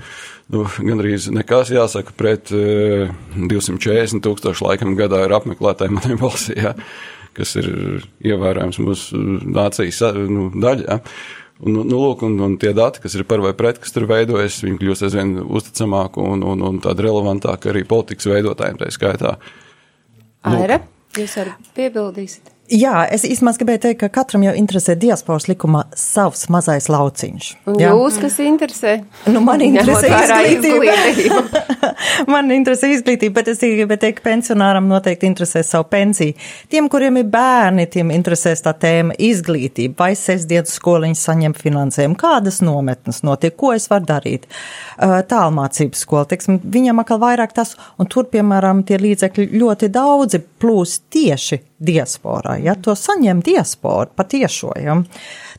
[0.52, 6.74] nu, gandrīz nekas jāsaka pret uh, 240 tūkstošu laikam gadā ir apmeklētāji manai valstī, ja,
[7.34, 7.70] kas ir
[8.24, 9.18] ievērojams mūsu
[9.54, 10.84] nācijas nu, daļa.
[10.88, 11.00] Ja.
[11.64, 14.58] Un, nu, lūk, un, un tie dati, kas ir par vai pret, kas tur veidojas,
[14.64, 19.36] viņi kļūst aizvien uzticamāki un, un, un tādi relevantāki arī politikas veidotājiem tā skaitā.
[20.50, 20.80] Aira,
[21.14, 22.53] jūs arī piebildīsiet?
[22.72, 27.48] Jā, es īstenībā gribēju teikt, ka katram jau interesē diasporas likumā savs mazais lauciņš.
[27.76, 27.90] Jā?
[27.92, 28.94] jūs, kas interesē?
[29.28, 30.94] Nu, man interesē izglītība.
[30.94, 31.42] izglītību.
[32.32, 36.32] man interesē izglītība, bet es gribēju teikt, ka pensionāram noteikti interesē savu pensiju.
[36.72, 42.62] Tiem, kuriem ir bērni, tiem interesēs tā tēma izglītība, vai sestdienas skoliņas saņem finansējumu, kādas
[42.64, 44.48] nometnes notiek, ko es varu darīt.
[44.96, 51.10] Tālmācības skola, teiksim, viņam atkal vairāk tas, un tur, piemēram, tie līdzekļi ļoti daudzi plūst
[51.12, 54.98] tieši diasporā, ja to saņem diaspora patiešo, ja.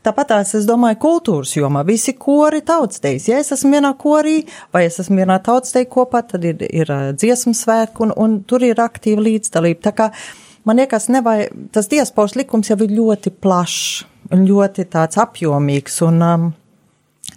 [0.06, 3.26] Tāpat tās, es domāju, kultūras jomā visi kori tautsteis.
[3.26, 7.00] Ja es esmu vienā korī vai es esmu vienā tautstei kopā, tad ir, ir ā,
[7.18, 9.82] dziesmu svētku un, un tur ir aktīva līdzdalība.
[9.88, 10.12] Tā kā
[10.70, 16.22] man liekas, nevajag, tas diasporas likums jau ir ļoti plašs un ļoti tāds apjomīgs un,
[16.22, 16.54] um,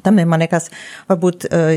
[0.05, 0.68] Tam ir, man liekas,
[1.09, 1.70] varbūt uh,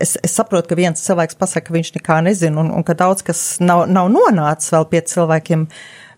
[0.00, 3.24] es, es saprotu, ka viens cilvēks pasaka, ka viņš nekā nezina un, un ka daudz
[3.26, 5.66] kas nav, nav nonācis vēl pie cilvēkiem,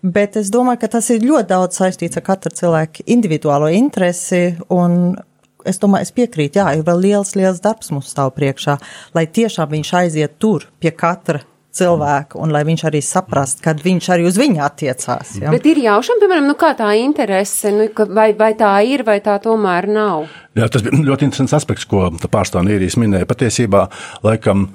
[0.03, 4.51] bet es domāju, ka tas ir ļoti daudz saistīts ar katra cilvēka individuālo interesi
[5.63, 8.77] es domāju, es piekrītu, jā, ir vēl liels, liels darbs mums stāv priekšā,
[9.15, 14.09] lai tiešām viņš aiziet tur pie katra cilvēku un lai viņš arī saprast, kad viņš
[14.13, 15.37] arī uz viņu attiecās.
[15.41, 15.53] Ja?
[15.53, 19.39] Bet ir jaušana, piemēram, nu kā tā interese, nu, vai, vai tā ir, vai tā
[19.41, 20.27] tomēr nav?
[20.53, 23.25] Jā, tas bija ļoti interesants aspekts, ko pārstāvja Nīrijas minēja.
[23.25, 23.87] Patiesībā,
[24.21, 24.67] laikam,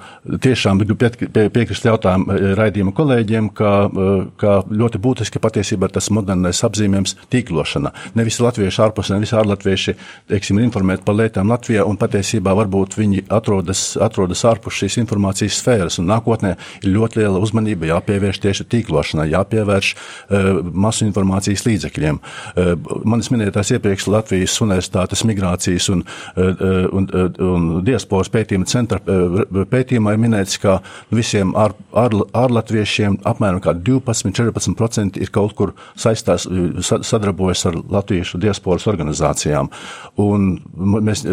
[0.43, 5.87] tiešām gribu pie, pie, piekrist jautājumu eh, raidījuma kolēģiem, ka, eh, ka ļoti būtiski patiesībā
[5.87, 7.93] ir tas modernais apzīmējums tīklošana.
[8.19, 9.95] Ne visi latvieši ārpusē, ne visi ārlatvieši,
[10.33, 15.61] teiksim, ir informēti par lietām Latvijā, un patiesībā varbūt viņi atrodas, atrodas ārpus šīs informācijas
[15.63, 22.19] sfēras, un nākotnē ir ļoti liela uzmanība jāpievērš tieši tīklošanai, jāpievērš uh, masu informācijas līdzekļiem.
[22.19, 22.75] Uh,
[23.07, 26.03] manis minētās iepriekš Latvijas universitātes migrācijas migrācijas un,
[26.35, 30.79] eh, un, un, un diasporas pētījuma centra pētījumā ir minēts, ka
[31.11, 36.47] visiem ār, ār, ārlatviešiem apmēram 12-14% ir kaut kur saistās,
[36.79, 39.69] sadarbojas ar latviešu diasporas organizācijām.
[40.17, 41.25] Un mēs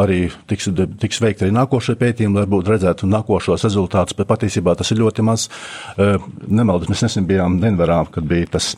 [0.00, 4.90] arī tiks, tiks veikti arī nākošie pētījumi, lai varbūt redzētu nākošos rezultātus, bet patiesībā tas
[4.90, 5.48] ir ļoti maz.
[6.48, 8.74] Nemaldos, mēs nesen bijām Denverā, kad bija tas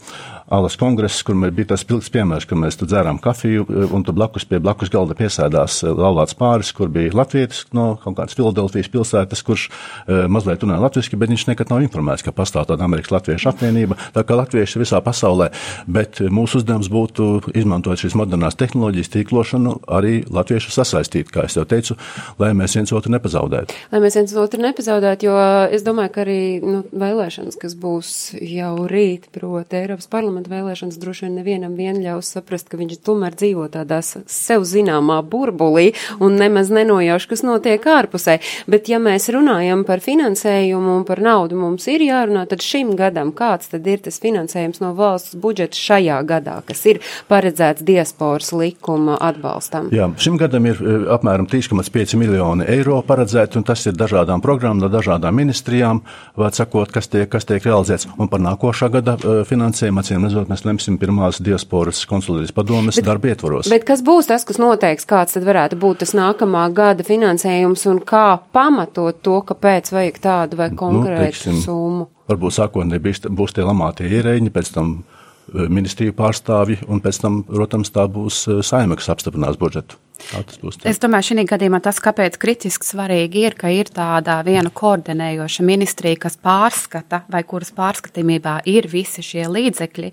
[0.53, 3.65] Alas kongress, kur bija tas pilns piemērs, kur mēs tur dzērām kafiju,
[3.97, 8.19] un tur blakus pie blakus galda piesēdās eh, laulāts pāris, kur bija latvietis no kaut
[8.19, 12.67] kādas Filadelfijas pilsētas, kurš uh, mazliet runāja latviski, bet viņš nekad nav informēts, ka pastāv
[12.69, 15.49] tāda Amerikas Latviešu apvienība, tā kā latvieši visā pasaulē,
[15.87, 21.97] bet mūsu uzdevums būtu izmantot šīs modernās tehnoloģijas tīklošanu arī latviešu sasaistīt, kā jau teicu,
[22.43, 23.77] lai mēs viens otru nepazaudētu.
[23.93, 25.37] Lai mēs viens otru nepazaudētu, jo
[25.73, 30.99] es domāju, ka arī nu, vēlēšanas, kas būs jau rīt, proti Eiropas parlamenta parlamenta vēlēšanas
[30.99, 36.37] droši vien nevienam vien ļaus saprast, ka viņš tomēr dzīvo tādā sev zināmā burbulī un
[36.37, 38.41] nemaz nenojauš, kas notiek ārpusē.
[38.67, 43.33] Bet ja mēs runājam par finansējumu un par naudu mums ir jārunā, tad šim gadam
[43.33, 49.19] kāds tad ir tas finansējums no valsts budžeta šajā gadā, kas ir paredzēts diasporas likuma
[49.21, 49.91] atbalstam?
[49.93, 54.83] Jā, šim gadam ir eh, apmēram 3,5 miljoni eiro paredzēti, un tas ir dažādām programmām,
[54.83, 56.03] no dažādām ministrijām,
[56.39, 58.09] vārds sakot, kas tiek, kas tiek realizēts.
[58.19, 63.07] Un par nākošā gada eh, finansējumu acīm redzot, mēs lemsim pirmās diasporas konsolidācijas padomes bet,
[63.07, 63.71] darba ietvaros.
[63.73, 68.03] Bet kas būs tas, kas noteiks, kāds tad varētu būt tas nākamā gada finansējums un
[68.09, 72.09] kā pamatot to, kāpēc vajag tādu vai konkrētu nu, teiksim, summu?
[72.33, 77.95] Varbūt sākotnēji būs tie lamātie ierēģi, pēc tam eh, ministriju pārstāvji, un pēc tam, protams,
[77.95, 80.02] tā būs eh, saima, kas apstiprinās budžetu.
[80.89, 86.21] Es domāju, šī gadījumā tas, kāpēc kritiski svarīgi ir, ka ir tāda viena koordinējoša ministrija,
[86.27, 90.13] kas pārskata vai kuras pārskatījumībā ir visi šie līdzekļi,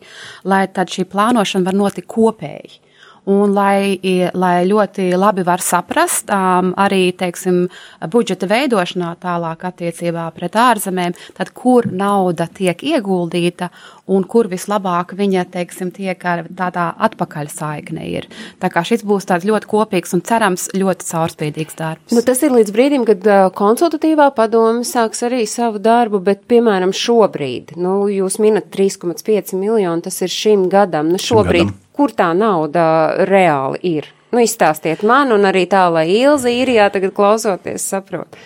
[0.50, 2.89] lai tad šī plānošana var notikt kopēji.
[3.30, 4.00] Un, lai,
[4.34, 7.68] lai ļoti labi var saprast um, arī, teiksim,
[8.10, 13.70] budžeta veidošanā tālāk attiecībā pret ārzemēm, tad kur nauda tiek ieguldīta
[14.10, 18.26] un kur vislabāk viņa, teiksim, tiek ar tādā atpakaļ saikne ir.
[18.62, 22.16] Tā kā šis būs tāds ļoti kopīgs un cerams ļoti caurspīdīgs darbs.
[22.16, 26.96] Nu, tas ir līdz brīdim, kad uh, konsultatīvā padoma sāks arī savu darbu, bet, piemēram,
[26.96, 31.70] šobrīd, nu, jūs minat 3,5 miljonu, tas ir šim gadam, nu, šobrīd.
[31.70, 32.86] Šim gadam kur tā nauda
[33.28, 34.14] reāli ir?
[34.30, 38.38] Nu, izstāstiet man, un arī tā, lai Ilza īrijā tagad klausoties saprot.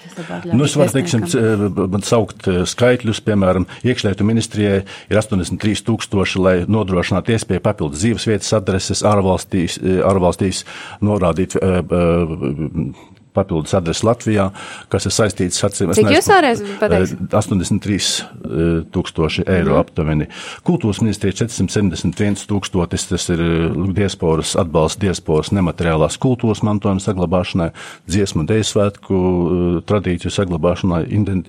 [0.47, 1.25] Nu, es varu, teiksim,
[2.07, 8.55] saukt eh, skaitļus, piemēram, iekšlietu ministrijai ir 83 tūkstoši, lai nodrošinātu iespēju papildus dzīves vietas
[8.55, 10.63] adreses ārvalstīs, eh, ārvalstīs
[11.03, 11.83] norādīt uh,
[13.33, 14.49] papildus adresi Latvijā,
[14.93, 17.13] kas ir saistīts ar cik Cik jūs ārēs pateiks?
[17.33, 19.79] 83 eh, tūkstoši eiro mm.
[19.81, 20.27] aptuveni.
[20.67, 27.69] Kultūras ministrija 471 tūkstotis, tas ir eh, diasporas atbalsts diasporas nemateriālās kultūras mantojuma saglabāšanai,
[28.09, 31.03] dziesmu un dejasvētku eh, tradīciju saglabāšanai,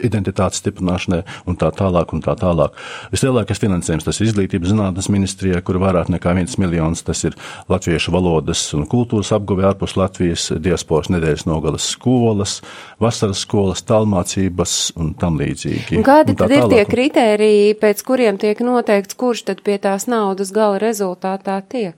[0.04, 2.76] identitātes stiprināšanai un tā tālāk un tā tālāk.
[3.14, 7.36] Vislielākais finansējums tas ir izglītības zinātnes ministrijai, kur vairāk nekā viens miljons, tas ir
[7.72, 12.62] latviešu valodas un kultūras apguve ārpus Latvijas diasporas nedēļas nogalē lielas skolas,
[13.00, 16.02] vasaras skolas, tālmācības un tam līdzīgi.
[16.04, 20.52] Kādi tā tad ir tie kritēriji, pēc kuriem tiek noteikts, kurš tad pie tās naudas
[20.52, 21.96] gala rezultātā tiek?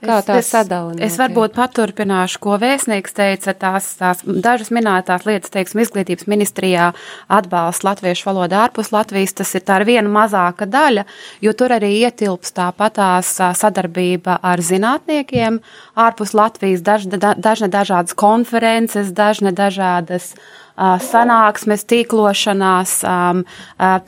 [0.00, 0.94] Kā tā sadala?
[1.04, 6.86] Es varbūt paturpināšu, ko vēstnieks teica, tās, tās dažas minētās lietas, teiksim, izglītības ministrijā
[7.28, 11.04] atbalsts latviešu valodu ārpus Latvijas, tas ir tā ir viena mazāka daļa,
[11.44, 15.60] jo tur arī ietilps tāpatās sadarbība ar zinātniekiem
[16.00, 22.94] ārpus Latvijas, dažne, dažne dažādas konferences, dažne dažādas uh, sanāksmes, tīklošanās,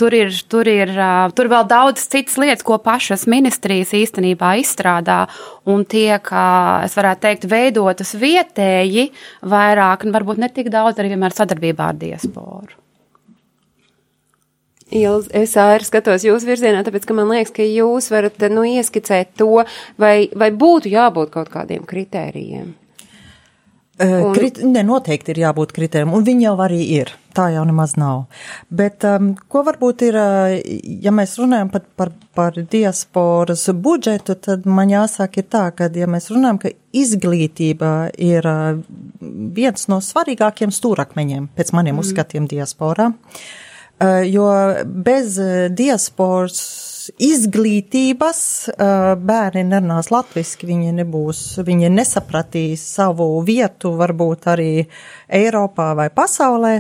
[0.01, 0.93] tur ir, tur ir
[1.37, 5.25] tur vēl daudz citas lietas, ko pašas ministrijas īstenībā izstrādā
[5.69, 6.33] un tiek,
[6.85, 9.11] es varētu teikt, veidotas vietēji
[9.43, 12.79] vairāk, un varbūt ne tik daudz arī vienmēr sadarbībā ar diasporu.
[14.93, 19.33] Ilz, es arī skatos jūsu virzienā, tāpēc, ka man liekas, ka jūs varat, nu, ieskicēt
[19.41, 19.65] to,
[20.01, 22.75] vai, vai būtu jābūt kaut kādiem kritērijiem.
[24.01, 24.33] Un...
[24.33, 27.11] Krit, ne, noteikti ir jābūt kritērijiem, un viņi jau arī ir.
[27.37, 28.23] Tā jau nemaz nav.
[28.73, 30.17] Bet um, ko varbūt ir,
[31.05, 36.09] ja mēs runājam pat par, par diasporas budžetu, tad man jāsaka ir tā, ka, ja
[36.09, 38.49] mēs runājam, ka izglītība ir
[39.21, 42.05] viens no svarīgākiem stūrakmeņiem pēc maniem mm.
[42.05, 43.11] uzskatiem diasporā,
[44.29, 44.49] jo
[44.89, 45.37] bez
[45.77, 46.65] diasporas
[47.23, 48.43] izglītības
[49.23, 54.71] bērni nerunās latviski, viņi nebūs, viņi nesapratīs savu vietu varbūt arī
[55.33, 56.75] Eiropā vai pasaulē.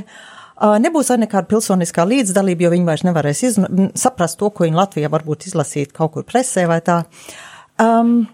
[0.83, 5.11] Nebūs arī nekāda pilsoniskā līdzdalība, jo viņi vairs nevarēs izn, saprast to, ko viņi Latvijā
[5.11, 7.03] varbūt izlasīt kaut kur presē vai tā.
[7.83, 8.29] Um,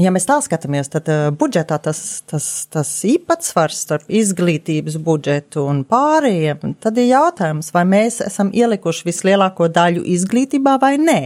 [0.00, 5.82] Ja mēs tā skatāmies, tad uh, budžetā tas, tas, tas īpatsvars starp izglītības budžetu un
[5.88, 11.20] pārējiem, tad ir jautājums, vai mēs esam ielikuši vislielāko daļu izglītībā vai nē.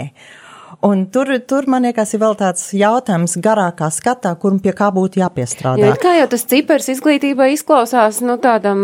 [0.85, 4.91] Un tur, tur man liekas, ir vēl tāds jautājums garākā skatā, kur un pie kā
[4.95, 5.87] būtu jāpiestrādā.
[5.89, 8.83] Jā, kā jau tas cipars izglītībai izklausās, nu tādam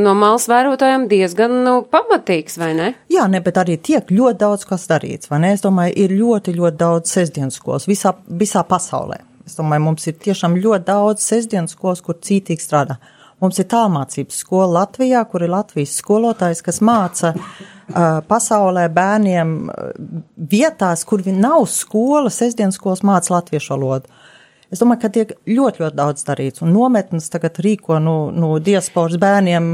[0.00, 2.88] no malas vērotājiem diezgan nu, pamatīgs, vai ne?
[3.12, 5.52] Jā, ne, bet arī tiek ļoti daudz kas darīts, vai ne?
[5.54, 9.20] Es domāju, ir ļoti, ļoti daudz sestdienas skolas visā, visā pasaulē.
[9.44, 12.96] Es domāju, mums ir tiešām ļoti daudz sestdienas skolas, kur cītīgi strādā.
[13.42, 19.56] Mums ir tālmācības skola Latvijā, kur ir Latvijas skolotājs, kas māca uh, pasaulē bērniem
[20.50, 24.12] vietās, kur nav skola, sestdienas skolas māca latviešu valodu.
[24.72, 29.20] Es domāju, ka tiek ļoti, ļoti daudz darīts, un nometnes tagad rīko no, no diasporas
[29.22, 29.66] bērniem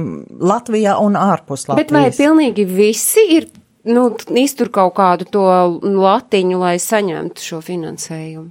[0.44, 1.86] Latvijā un ārpus Latvijas.
[1.86, 3.46] Bet vai pilnīgi visi ir,
[3.88, 4.10] nu,
[4.42, 5.46] iztur kaut kādu to
[5.80, 8.50] latiņu, lai saņemtu šo finansējumu?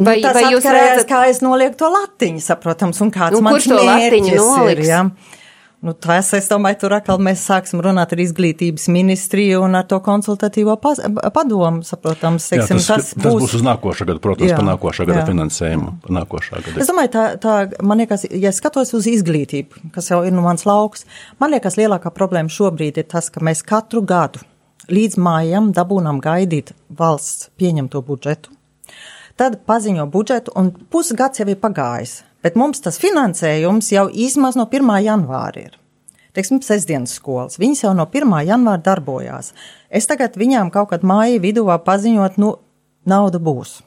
[0.00, 3.44] Vai, nu, tas vai jūs redzat, kā es nolieku to latiņu, saprotams, un kāds nu,
[3.44, 4.80] mans to latiņu noliks?
[4.80, 5.04] Ir, ja?
[5.82, 9.98] Nu, tas, es domāju, tur atkal mēs sāksim runāt ar izglītības ministriju un ar to
[10.04, 12.46] konsultatīvo padomu, saprotams.
[12.52, 13.24] Teiksim, jā, tas, tas, būs...
[13.24, 15.26] tas būs uz nākošā gada, protams, jā, pa nākošā gada jā.
[15.32, 15.90] finansējumu.
[16.06, 16.76] Pa nākošā gada.
[16.86, 20.62] Es domāju, tā, tā, man liekas, ja skatos uz izglītību, kas jau ir nu mans
[20.70, 21.02] lauks,
[21.42, 24.46] man liekas, lielākā problēma šobrīd ir tas, ka mēs katru gadu
[24.86, 28.54] līdz mājam dabūnam gaidīt valsts pieņemto budžetu
[29.36, 32.22] tad paziņo budžetu, un pusgads jau ir pagājis.
[32.42, 34.90] Bet mums tas finansējums jau īsumā no 1.
[35.06, 35.78] janvāra ir.
[36.32, 37.58] Teiksim, sestdienas skolas.
[37.60, 38.32] Viņas jau no 1.
[38.48, 39.52] janvāra darbojās.
[39.92, 42.56] Es tagad viņām kaut kad māja vidū paziņot, nu,
[43.04, 43.80] nauda būs.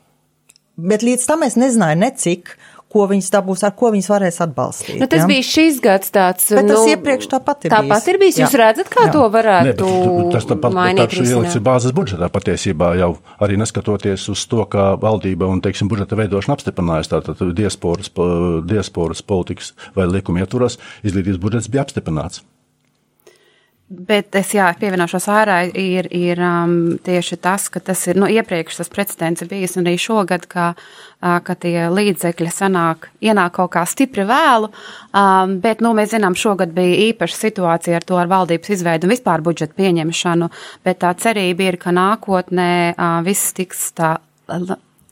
[0.75, 2.51] Bet līdz tam es nezināju ne cik,
[2.95, 4.95] ko viņas dabūs, ar ko viņas varēs atbalstīt.
[5.01, 5.27] Nu, tas ja?
[5.29, 6.47] bija šis gads tāds.
[6.55, 8.07] Bet tas nu, iepriekš tāpat ir tāpat bijis.
[8.13, 8.39] ir bijis.
[8.39, 8.61] Jūs Jā.
[8.63, 9.11] redzat, kā Jā.
[9.17, 11.11] to Ne, varētu bet tas tāpat mainīt?
[11.11, 11.59] ir risināt?
[11.65, 13.11] bāzes budžetā patiesībā jau
[13.43, 19.21] arī neskatoties uz to, kā valdība un, teiksim, budžeta veidošana apstiprinājusi tātad diasporas, po- diasporas
[19.25, 22.43] politikas vai likuma ietvaros, izglītības budžets bija apstiprināts.
[23.85, 28.79] Bet es jā, pievienošos ārai, ir, ir um, tieši tas, ka tas ir nu, iepriekš
[28.79, 34.25] tas precedents bijis, arī šogad, ka, uh, ka tie līdzekļi sanāk, ienāk kaut kā stipri
[34.25, 34.71] vēlu.
[35.13, 39.13] Um, bet nu, mēs zinām, šogad bija īpaša situācija ar to ar valdības izveidu un
[39.13, 40.49] vispār budžeta pieņemšanu,
[40.81, 44.15] bet tā cerība ir, ka nākotnē uh, viss tiks tā.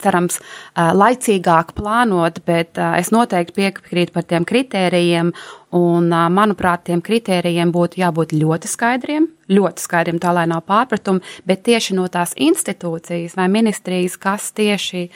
[0.03, 0.39] Cerams,
[0.75, 5.33] laicīgāk plānot, bet es noteikti piekrītu par tiem kritērijiem,
[5.73, 11.63] un, manuprāt, tiem kritērijiem būtu jābūt ļoti skaidriem, ļoti skaidriem, tā lai nav pārpratumu, bet
[11.67, 15.07] tieši no tās institūcijas vai ministrijas, kas tieši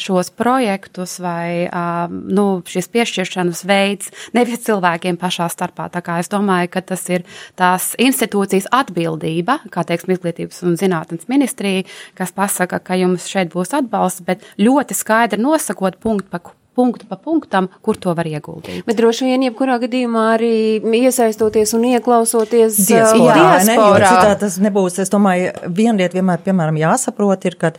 [0.00, 1.68] šos projektus vai
[2.10, 5.86] nu, šis piešķiršanas veids nevis cilvēkiem pašā starpā.
[5.94, 7.26] Tā kā es domāju, ka tas ir
[7.58, 11.86] tās institūcijas atbildība, kā teiksim, izglītības un zinātnes ministrija,
[12.18, 16.42] kas pasaka, ka jums šeit būs atbalsts, bet ļoti skaidri nosakot punktu pa
[16.76, 18.84] punktu pa punktam, kur to var ieguldīt.
[18.86, 20.52] Bet droši vien, jebkurā gadījumā arī
[21.00, 24.12] iesaistoties un ieklausoties diasporā, ne, jo diasporā.
[24.14, 25.00] citā tas nebūs.
[25.02, 27.74] Es domāju, viena lieta vienmēr, piemēram, jāsaprot ir, ka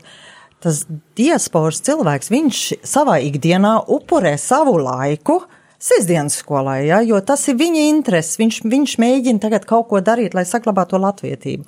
[0.62, 0.84] tas
[1.18, 5.42] diasporas cilvēks, viņš savā ikdienā upurē savu laiku.
[5.82, 8.38] Sesdienas skolai, ja, jo tas ir viņa intereses.
[8.38, 11.66] Viņš, viņš mēģina tagad kaut ko darīt, lai saglabātu to latvietību.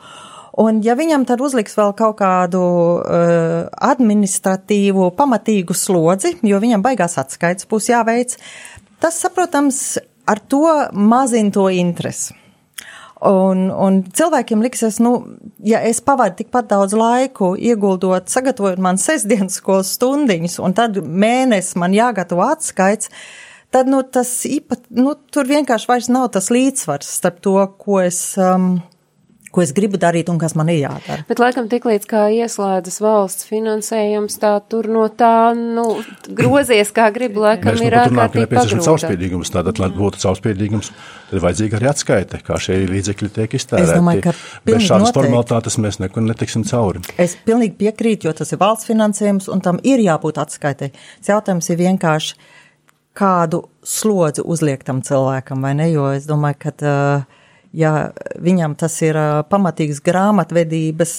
[0.62, 7.18] Un ja viņam tad uzliks vēl kaut kādu uh, administratīvu, pamatīgu slodzi, jo viņam baigās
[7.18, 8.38] atskaits būs jāveic,
[9.02, 9.98] tas, saprotams,
[10.30, 12.38] ar to mazina to interesi.
[13.24, 15.14] Un, un cilvēkiem liksies, nu,
[15.64, 21.80] ja es pavadu tikpat daudz laiku, ieguldot, sagatavojot man sestdienas skolas stundiņas, un tad mēnesi
[21.80, 23.14] man jāgatavo atskaits,
[23.72, 28.20] tad, nu, tas īpat, nu, tur vienkārši vairs nav tas līdzsvars starp to, ko es,
[28.36, 28.76] um,
[29.54, 31.24] ko es gribu darīt un kas man ir jādara.
[31.30, 35.86] Bet, laikam, tiklīdz kā ieslēdzas valsts finansējums, tā tur no tā, nu,
[36.40, 39.52] grozies, kā grib, laikam, Mēs nu ir ārkārtīgi nepieciešams caurspīdīgums.
[39.54, 40.90] Tātad, lai būtu caurspīdīgums,
[41.30, 44.00] tad ir vajadzīga arī atskaite, kā šie līdzekļi tiek iztērēti.
[44.00, 44.34] domāju, ka
[44.66, 45.20] Bez šādas noteikti.
[45.20, 47.04] formalitātes mēs nekur netiksim cauri.
[47.22, 50.90] Es pilnīgi piekrītu, jo tas ir valsts finansējums un tam ir jābūt atskaitai.
[51.22, 52.36] Tas jautājums ir vienkārši,
[53.14, 55.92] kādu slodzi uzliek tam cilvēkam, vai ne?
[55.94, 57.43] Jo es domāju, ka, uh,
[57.74, 59.18] ja viņam tas ir
[59.50, 61.14] pamatīgs grāmatvedības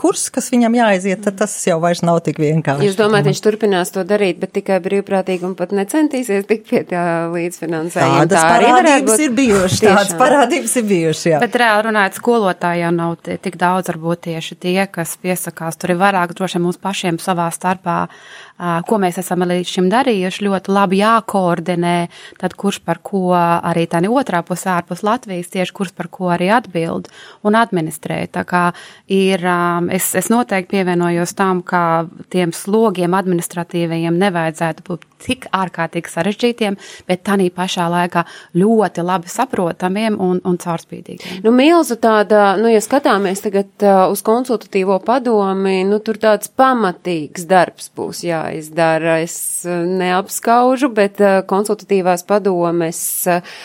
[0.00, 2.88] kurs, kas viņam jāaiziet, tad tas jau vairs nav tik vienkārši.
[2.88, 7.04] Jūs domājat, viņš turpinās to darīt, bet tikai brīvprātīgi un pat necentīsies tikt pie tā
[7.34, 8.24] līdzfinansējuma.
[8.26, 9.24] Tādas Tā parādības būt.
[9.28, 11.40] ir bijušas, tādas parādības ir bijušas, jā.
[11.44, 15.78] Bet reāli runājot, skolotāji jau nav ti- tik daudz, varbūt tieši tie, kas piesakās.
[15.78, 18.08] Tur ir vairāk droši mums pašiem savā starpā,
[18.56, 21.96] ko mēs esam līdz šim darījuši, ļoti labi jākoordinē,
[22.40, 26.30] tad kurš par ko arī tā ne otrā pusē ārpus Latvijas, tieši kurš par ko
[26.34, 27.10] arī atbild
[27.46, 28.22] un administrē.
[28.32, 28.64] Tā kā
[29.12, 29.44] ir,
[29.92, 36.76] es, es noteikti pievienojos tam, ka tiem slogiem administratīvajiem nevajadzētu būt tik ārkārtīgi sarežģītiem,
[37.08, 38.24] bet tādā pašā laikā
[38.56, 41.42] ļoti labi saprotamiem un, un caurspīdīgiem.
[41.44, 47.90] Nu, milzu tāda, nu, ja skatāmies tagad uz konsultatīvo padomi, nu, tur tāds pamatīgs darbs
[47.96, 49.20] būs jāizdara.
[49.24, 53.56] Es uh, neapskaužu, bet uh, konsultatīvās padomes uh,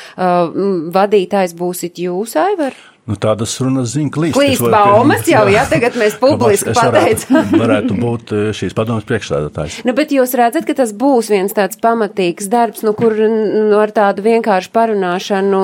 [0.96, 2.78] vadītājs būsit jūs, Aivar?
[3.12, 4.38] Nu, tādas runas zina klīst.
[4.38, 7.50] Klīst baumas jau, jā, tagad mēs publiski Es varētu- pateicām.
[7.64, 9.82] Varētu būt eh, šīs padomas priekšsēdētājs.
[9.84, 13.92] Nu, bet jūs redzat, ka tas būs viens tāds pamatīgs darbs, nu, kur nu, ar
[13.92, 15.60] tādu vienkāršu parunāšanu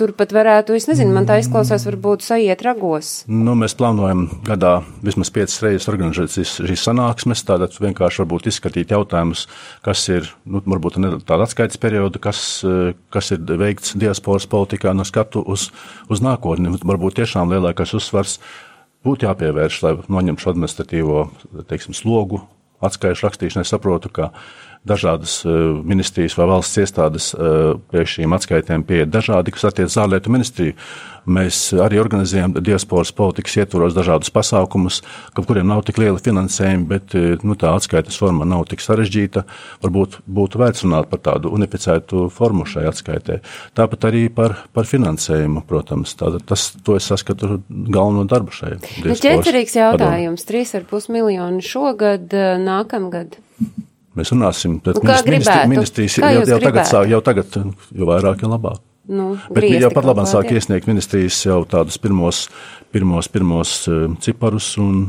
[0.00, 3.12] tur pat varētu, es nezinu, man tā izklausās, varbūt saiet ragos.
[3.30, 9.46] Nu, mēs plānojam gadā vismaz piecas reizes organizēt šīs, sanāksmes, tātad vienkārši varbūt izskatīt jautājumus,
[9.86, 15.06] kas ir, nu, varbūt tāda atskaites perioda, kas, eh, kas ir veikts diasporas politikā no
[15.06, 15.70] skatu uz,
[16.10, 16.74] uz nākotni.
[16.88, 18.38] Varbūt tiešām lielākais uzsvars
[19.06, 21.24] būtu jāpievērš, lai noņemtu šo administratīvo,
[21.70, 22.42] teiksim, slogu
[22.84, 23.66] atskaišu rakstīšanai.
[23.68, 24.30] Saprotu, ka
[24.86, 25.50] dažādas eh,
[25.84, 30.76] ministrijas vai valsts iestādes eh, pie šīm atskaitēm pieiet dažādi, kas attiec ārlietu ministriju.
[31.28, 35.02] Mēs arī organizējam diasporas politikas ietvaros dažādus pasākumus,
[35.36, 39.44] ka kuriem nav tik liela finansējuma, bet eh, nu, tā atskaites forma nav tik sarežģīta.
[39.84, 43.40] Varbūt būtu vērts runāt par tādu unificētu formu šai atskaitē.
[43.76, 46.16] Tāpat arī par, par finansējumu, protams.
[46.18, 48.78] Tātad tas, to es saskatu galveno darbu šai.
[48.78, 50.48] Nu, diasporas ķecerīgs jautājums.
[50.48, 53.36] 3,5 miljoni šogad, nākamgad.
[54.18, 55.70] Mēs runāsim, tad Nu, gribētu?
[55.70, 57.58] ministrijas jau, jau tagad sāk, jau tagad,
[57.94, 58.82] jo vairāk, jo labāk.
[59.08, 62.42] Nu, Bet griezti jau pat labāk sāk iesniegt ministrijas jau tādus pirmos,
[62.92, 65.06] pirmos, pirmos uh, ciparus un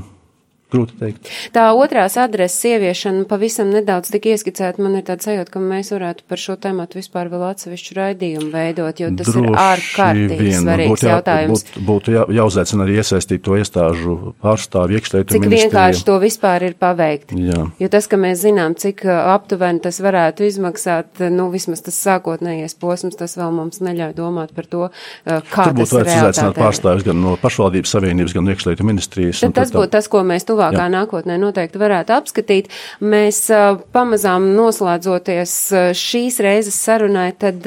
[0.73, 1.29] grūti teikt.
[1.55, 4.81] Tā otrās adreses ieviešana pavisam nedaudz tik ieskicēta.
[4.83, 8.99] Man ir tāds sajūta, ka mēs varētu par šo tēmatu vispār vēl atsevišķu raidījumu veidot,
[9.01, 11.63] jo tas Droši ir ārkārtīgi vien svarīgs būtu jā- jautājums.
[11.65, 16.75] Būtu, būtu jā, jāuzaicina arī iesaistīt to iestāžu pārstāvju iekšlietu Cik vienkārši to vispār ir
[16.79, 17.33] paveikt.
[17.33, 17.65] Jā.
[17.79, 21.97] Jo tas, ka mēs zinām, cik uh, aptuveni tas varētu izmaksāt, uh, nu, vismaz tas
[22.05, 26.53] sākotnējais posms, tas vēl mums neļauj domāt par to, uh, kā Tur būtu tas izaicināt
[26.53, 26.61] realitātē.
[26.61, 29.39] pārstāvjus gan no pašvaldības savienības, gan no iekšlietu ministrijas.
[29.41, 30.91] Tad tas tur tā- būtu tas, ko mēs tuvākā Jā.
[30.91, 32.69] nākotnē noteikti varētu apskatīt.
[32.99, 33.45] Mēs
[33.95, 35.55] pamazām noslēdzoties
[35.95, 37.63] šīs reizes sarunai, tad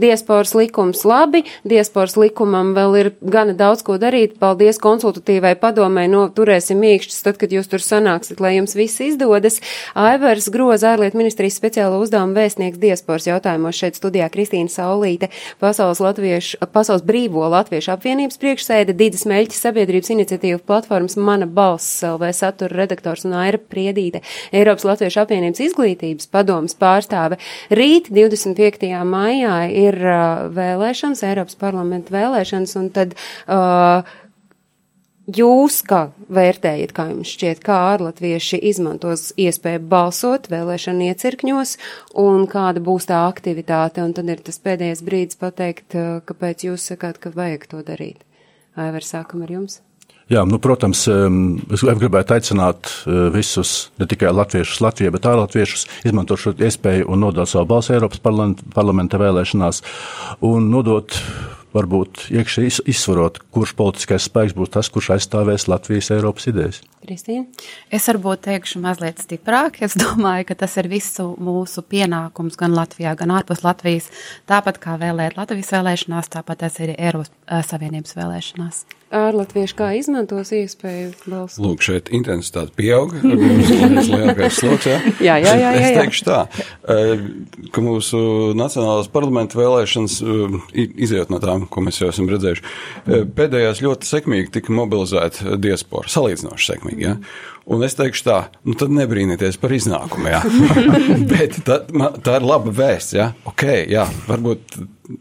[0.00, 4.38] diasporas likums labi, diasporas likumam vēl ir gana daudz ko darīt.
[4.40, 9.60] Paldies konsultatīvai padomē, no turēsim mīkšķus, tad, kad jūs tur sanāksiet, lai jums viss izdodas.
[9.98, 15.30] Aivars Groza, ārlietu ministrijas speciālo uzdevumu vēstnieks diasporas jautājumos šeit studijā Kristīna Saulīte,
[15.62, 22.32] Pasaules, Latviešu, Pasaules brīvo Latviešu apvienības priekšsēde, Dīdas Meļķis sabiedrības iniciatīva platformas Mana balss, LV
[22.36, 27.40] satura redaktors un Aira Priedīte, Eiropas Latviešu apvienības izglītības padomas pārstāve.
[27.72, 28.88] Rīt, 25.
[29.08, 33.16] maijā, ir uh, vēlēšanas, Eiropas parlamenta vēlēšanas, un tad
[33.48, 34.18] uh,
[35.30, 41.76] Jūs kā vērtējat, kā jums šķiet, kā ārlatvieši izmantos iespēju balsot vēlēšanu iecirkņos
[42.18, 46.88] un kāda būs tā aktivitāte, un tad ir tas pēdējais brīdis pateikt, uh, kāpēc jūs
[46.90, 48.26] sakāt, ka vajag to darīt.
[48.80, 49.80] Aivar, sākam ar jums.
[50.30, 56.38] Jā, nu, protams, es gribētu aicināt eh, visus, ne tikai latviešus Latvijā, bet ārlatviešus, izmantot
[56.38, 59.82] šo iespēju un nodot savu balsu Eiropas parlamenta, vēlēšanās
[60.46, 61.16] un nodot,
[61.74, 66.78] varbūt iekšē iz- izsvarot, kurš politiskais spēks būs tas, kurš aizstāvēs Latvijas Eiropas idejas.
[67.02, 67.46] Kristīna?
[67.90, 69.82] Es varbūt teikšu mazliet stiprāk.
[69.82, 74.10] Es domāju, ka tas ir visu mūsu pienākums gan Latvijā, gan ārpus Latvijas.
[74.50, 78.86] Tāpat kā vēlēt Latvijas vēlēšanās, tāpat tas ir Eiropas eh, Savienības vēlēšanās.
[79.10, 81.58] Ārlatvieši kā izmantos iespēju balsot?
[81.64, 83.18] Lūk, šeit intensitāte pieauga.
[83.26, 84.86] Mums lielākais sloks.
[84.86, 85.00] Jā,
[85.30, 86.04] Jā, jā, jā, jā, Es jā.
[86.04, 86.38] teikšu tā,
[86.94, 87.24] eh,
[87.74, 88.20] ka mūsu
[88.54, 92.62] Nacionālās parlamenta vēlēšanas, eh, i- izējot no tām, ko mēs jau esam redzējuši,
[93.06, 96.06] eh, pēdējās ļoti sekmīgi tika mobilizēta diaspora.
[96.06, 97.02] Salīdzinoši sekmīgi.
[97.08, 97.16] Ja?
[97.70, 100.26] Un es teikšu tā, nu tad nebrīnieties par iznākumu.
[100.32, 100.40] Jā.
[101.30, 103.12] Bet tā, ma- tā ir laba vēsts.
[103.14, 103.28] Ja?
[103.46, 103.62] Ok,
[103.92, 104.74] jā, varbūt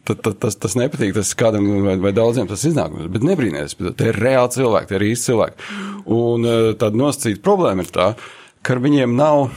[0.09, 3.99] ta- ta- tas, tas nepatīk, tas kādam vai, vai daudziem tas iznākums, bet nebrīnieties, bet
[4.01, 5.69] tie ir reāli cilvēki, tie ir īsti cilvēki.
[6.17, 8.07] Un eh, tāda nosacīta problēma ir tā,
[8.65, 9.51] ka ar viņiem nav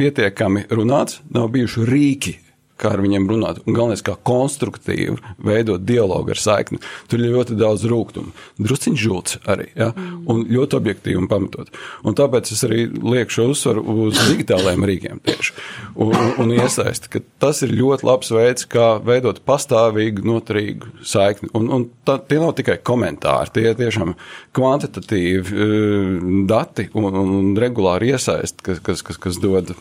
[0.00, 2.34] pietiekami runāts, nav bijuši rīki,
[2.80, 3.60] kā ar viņiem runāt.
[3.64, 6.80] Un galvenais, kā konstruktīvi veidot dialogu ar saikni.
[7.10, 8.34] Tur ir ļoti daudz rūkumu.
[8.62, 9.92] Drusciņš žults arī, ja?
[10.30, 11.70] un ļoti objektīvi un pamatot.
[12.04, 15.54] Un tāpēc es arī lieku šo uzsvaru uz digitālajiem rīkiem tieši.
[15.94, 21.52] Un, un, un iesaisti, ka tas ir ļoti labs veids, kā veidot pastāvīgu, noturīgu saikni.
[21.54, 24.16] Un, un tā, tie nav tikai komentāri, tie ir tiešām
[24.56, 26.12] kvantitatīvi eh,
[26.50, 29.76] dati un, un, un regulāri iesaisti, kas, kas, kas, kas dod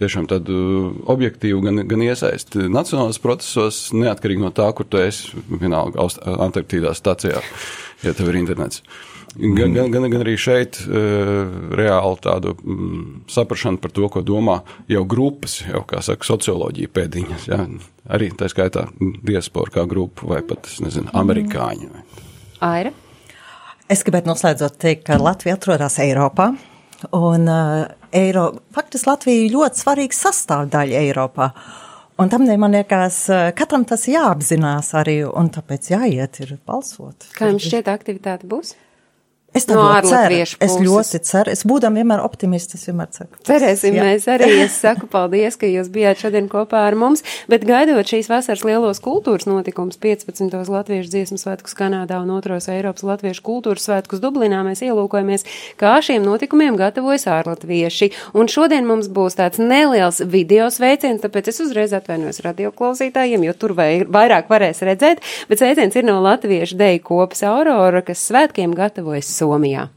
[0.00, 0.58] tiešām tādu
[1.10, 7.42] objektīvu gan, gan iesaisti nacionālajos procesos, neatkarīgi no tā, kur tu esi, vienalga Antarktīdā stācijā,
[8.04, 8.84] ja tev ir internets.
[9.34, 14.60] Gan, gan, gan, gan arī šeit uh, reāli tādu mm, saprašanu par to, ko domā
[14.90, 17.48] jau grupas, jau kā saka, socioloģija pēdiņas.
[17.50, 17.64] Ja?
[18.14, 18.86] Arī tā skaitā
[19.26, 21.90] diaspora kā grupa vai pat, es nezinu, amerikāņi.
[21.90, 22.04] Vai.
[22.68, 22.94] Aira?
[23.90, 26.52] Es gribētu noslēdzot teikt, ka Latvija atrodas Eiropā.
[27.12, 31.50] Un uh, Eiro, faktiski Latvija ir ļoti svarīga sastāvdaļa Eiropā.
[32.22, 37.28] Un tam man liekas, uh, katram tas jāapzinās arī, un tāpēc jāiet ir balsot.
[37.34, 38.76] Kā jums šķiet aktivitāte būs?
[39.54, 40.82] Es No ārlatviešu Es puses.
[40.86, 41.52] ļoti ceru.
[41.54, 43.28] Es būdam vienmēr optimists, es vienmēr ceru.
[43.46, 44.02] Cerēsim, Jā.
[44.08, 44.48] mēs arī.
[44.64, 47.22] Es saku paldies, ka jūs bijāt šodien kopā ar mums.
[47.50, 50.50] Bet gaidot šīs vasaras lielos kultūras notikums, 15.
[50.74, 52.58] Latviešu dziesmu svētkus Kanādā un 2.
[52.74, 55.46] Eiropas Latviešu kultūras svētkus Dublinā, mēs ielūkojamies,
[55.78, 58.10] kā šiem notikumiem gatavojas ārlatvieši.
[58.34, 63.76] Un šodien mums būs tāds neliels video sveiciens, tāpēc es uzreiz atvainojos radioklausītājiem, jo tur
[63.78, 65.22] vai, vairāk varēs redzēt.
[65.50, 69.88] Bet sveiciens ir no Latviešu deju kopas Aurora, kas svētkiem gatavojas Somijā.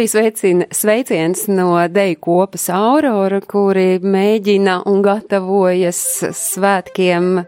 [0.00, 5.98] Bija sveicin, sveiciens no Deju kopas Aurora, kuri mēģina un gatavojas
[6.32, 7.42] svētkiem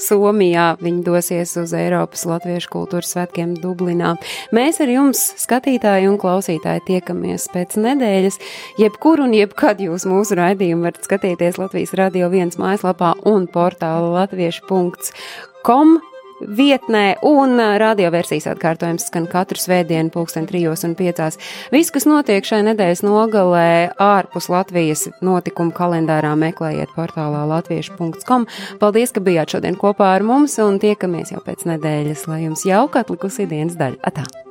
[0.00, 0.70] Somijā.
[0.80, 4.14] Viņi dosies uz Eiropas Latviešu kultūras svētkiem Dublinā.
[4.56, 8.40] Mēs ar jums, skatītāji un klausītāji, tiekamies pēc nedēļas.
[8.80, 15.98] Jebkur un jebkad jūs mūsu raidījumu varat skatīties Latvijas Radio 1 mājaslapā un portāla latviešu.com
[16.40, 21.38] vietnē, un radioversijas atkārtojums skan katru svētdienu, pulksten trijos un piecās.
[21.74, 23.68] Viss, kas notiek šai nedēļas nogalē
[24.02, 28.48] ārpus Latvijas notikumu kalendārā, meklējiet portālā latviešu.com.
[28.82, 33.04] Paldies, ka bijāt šodien kopā ar mums, un tiekamies jau pēc nedēļas, lai jums jauka
[33.06, 34.02] atlikusi dienas daļa.
[34.08, 34.47] Atā!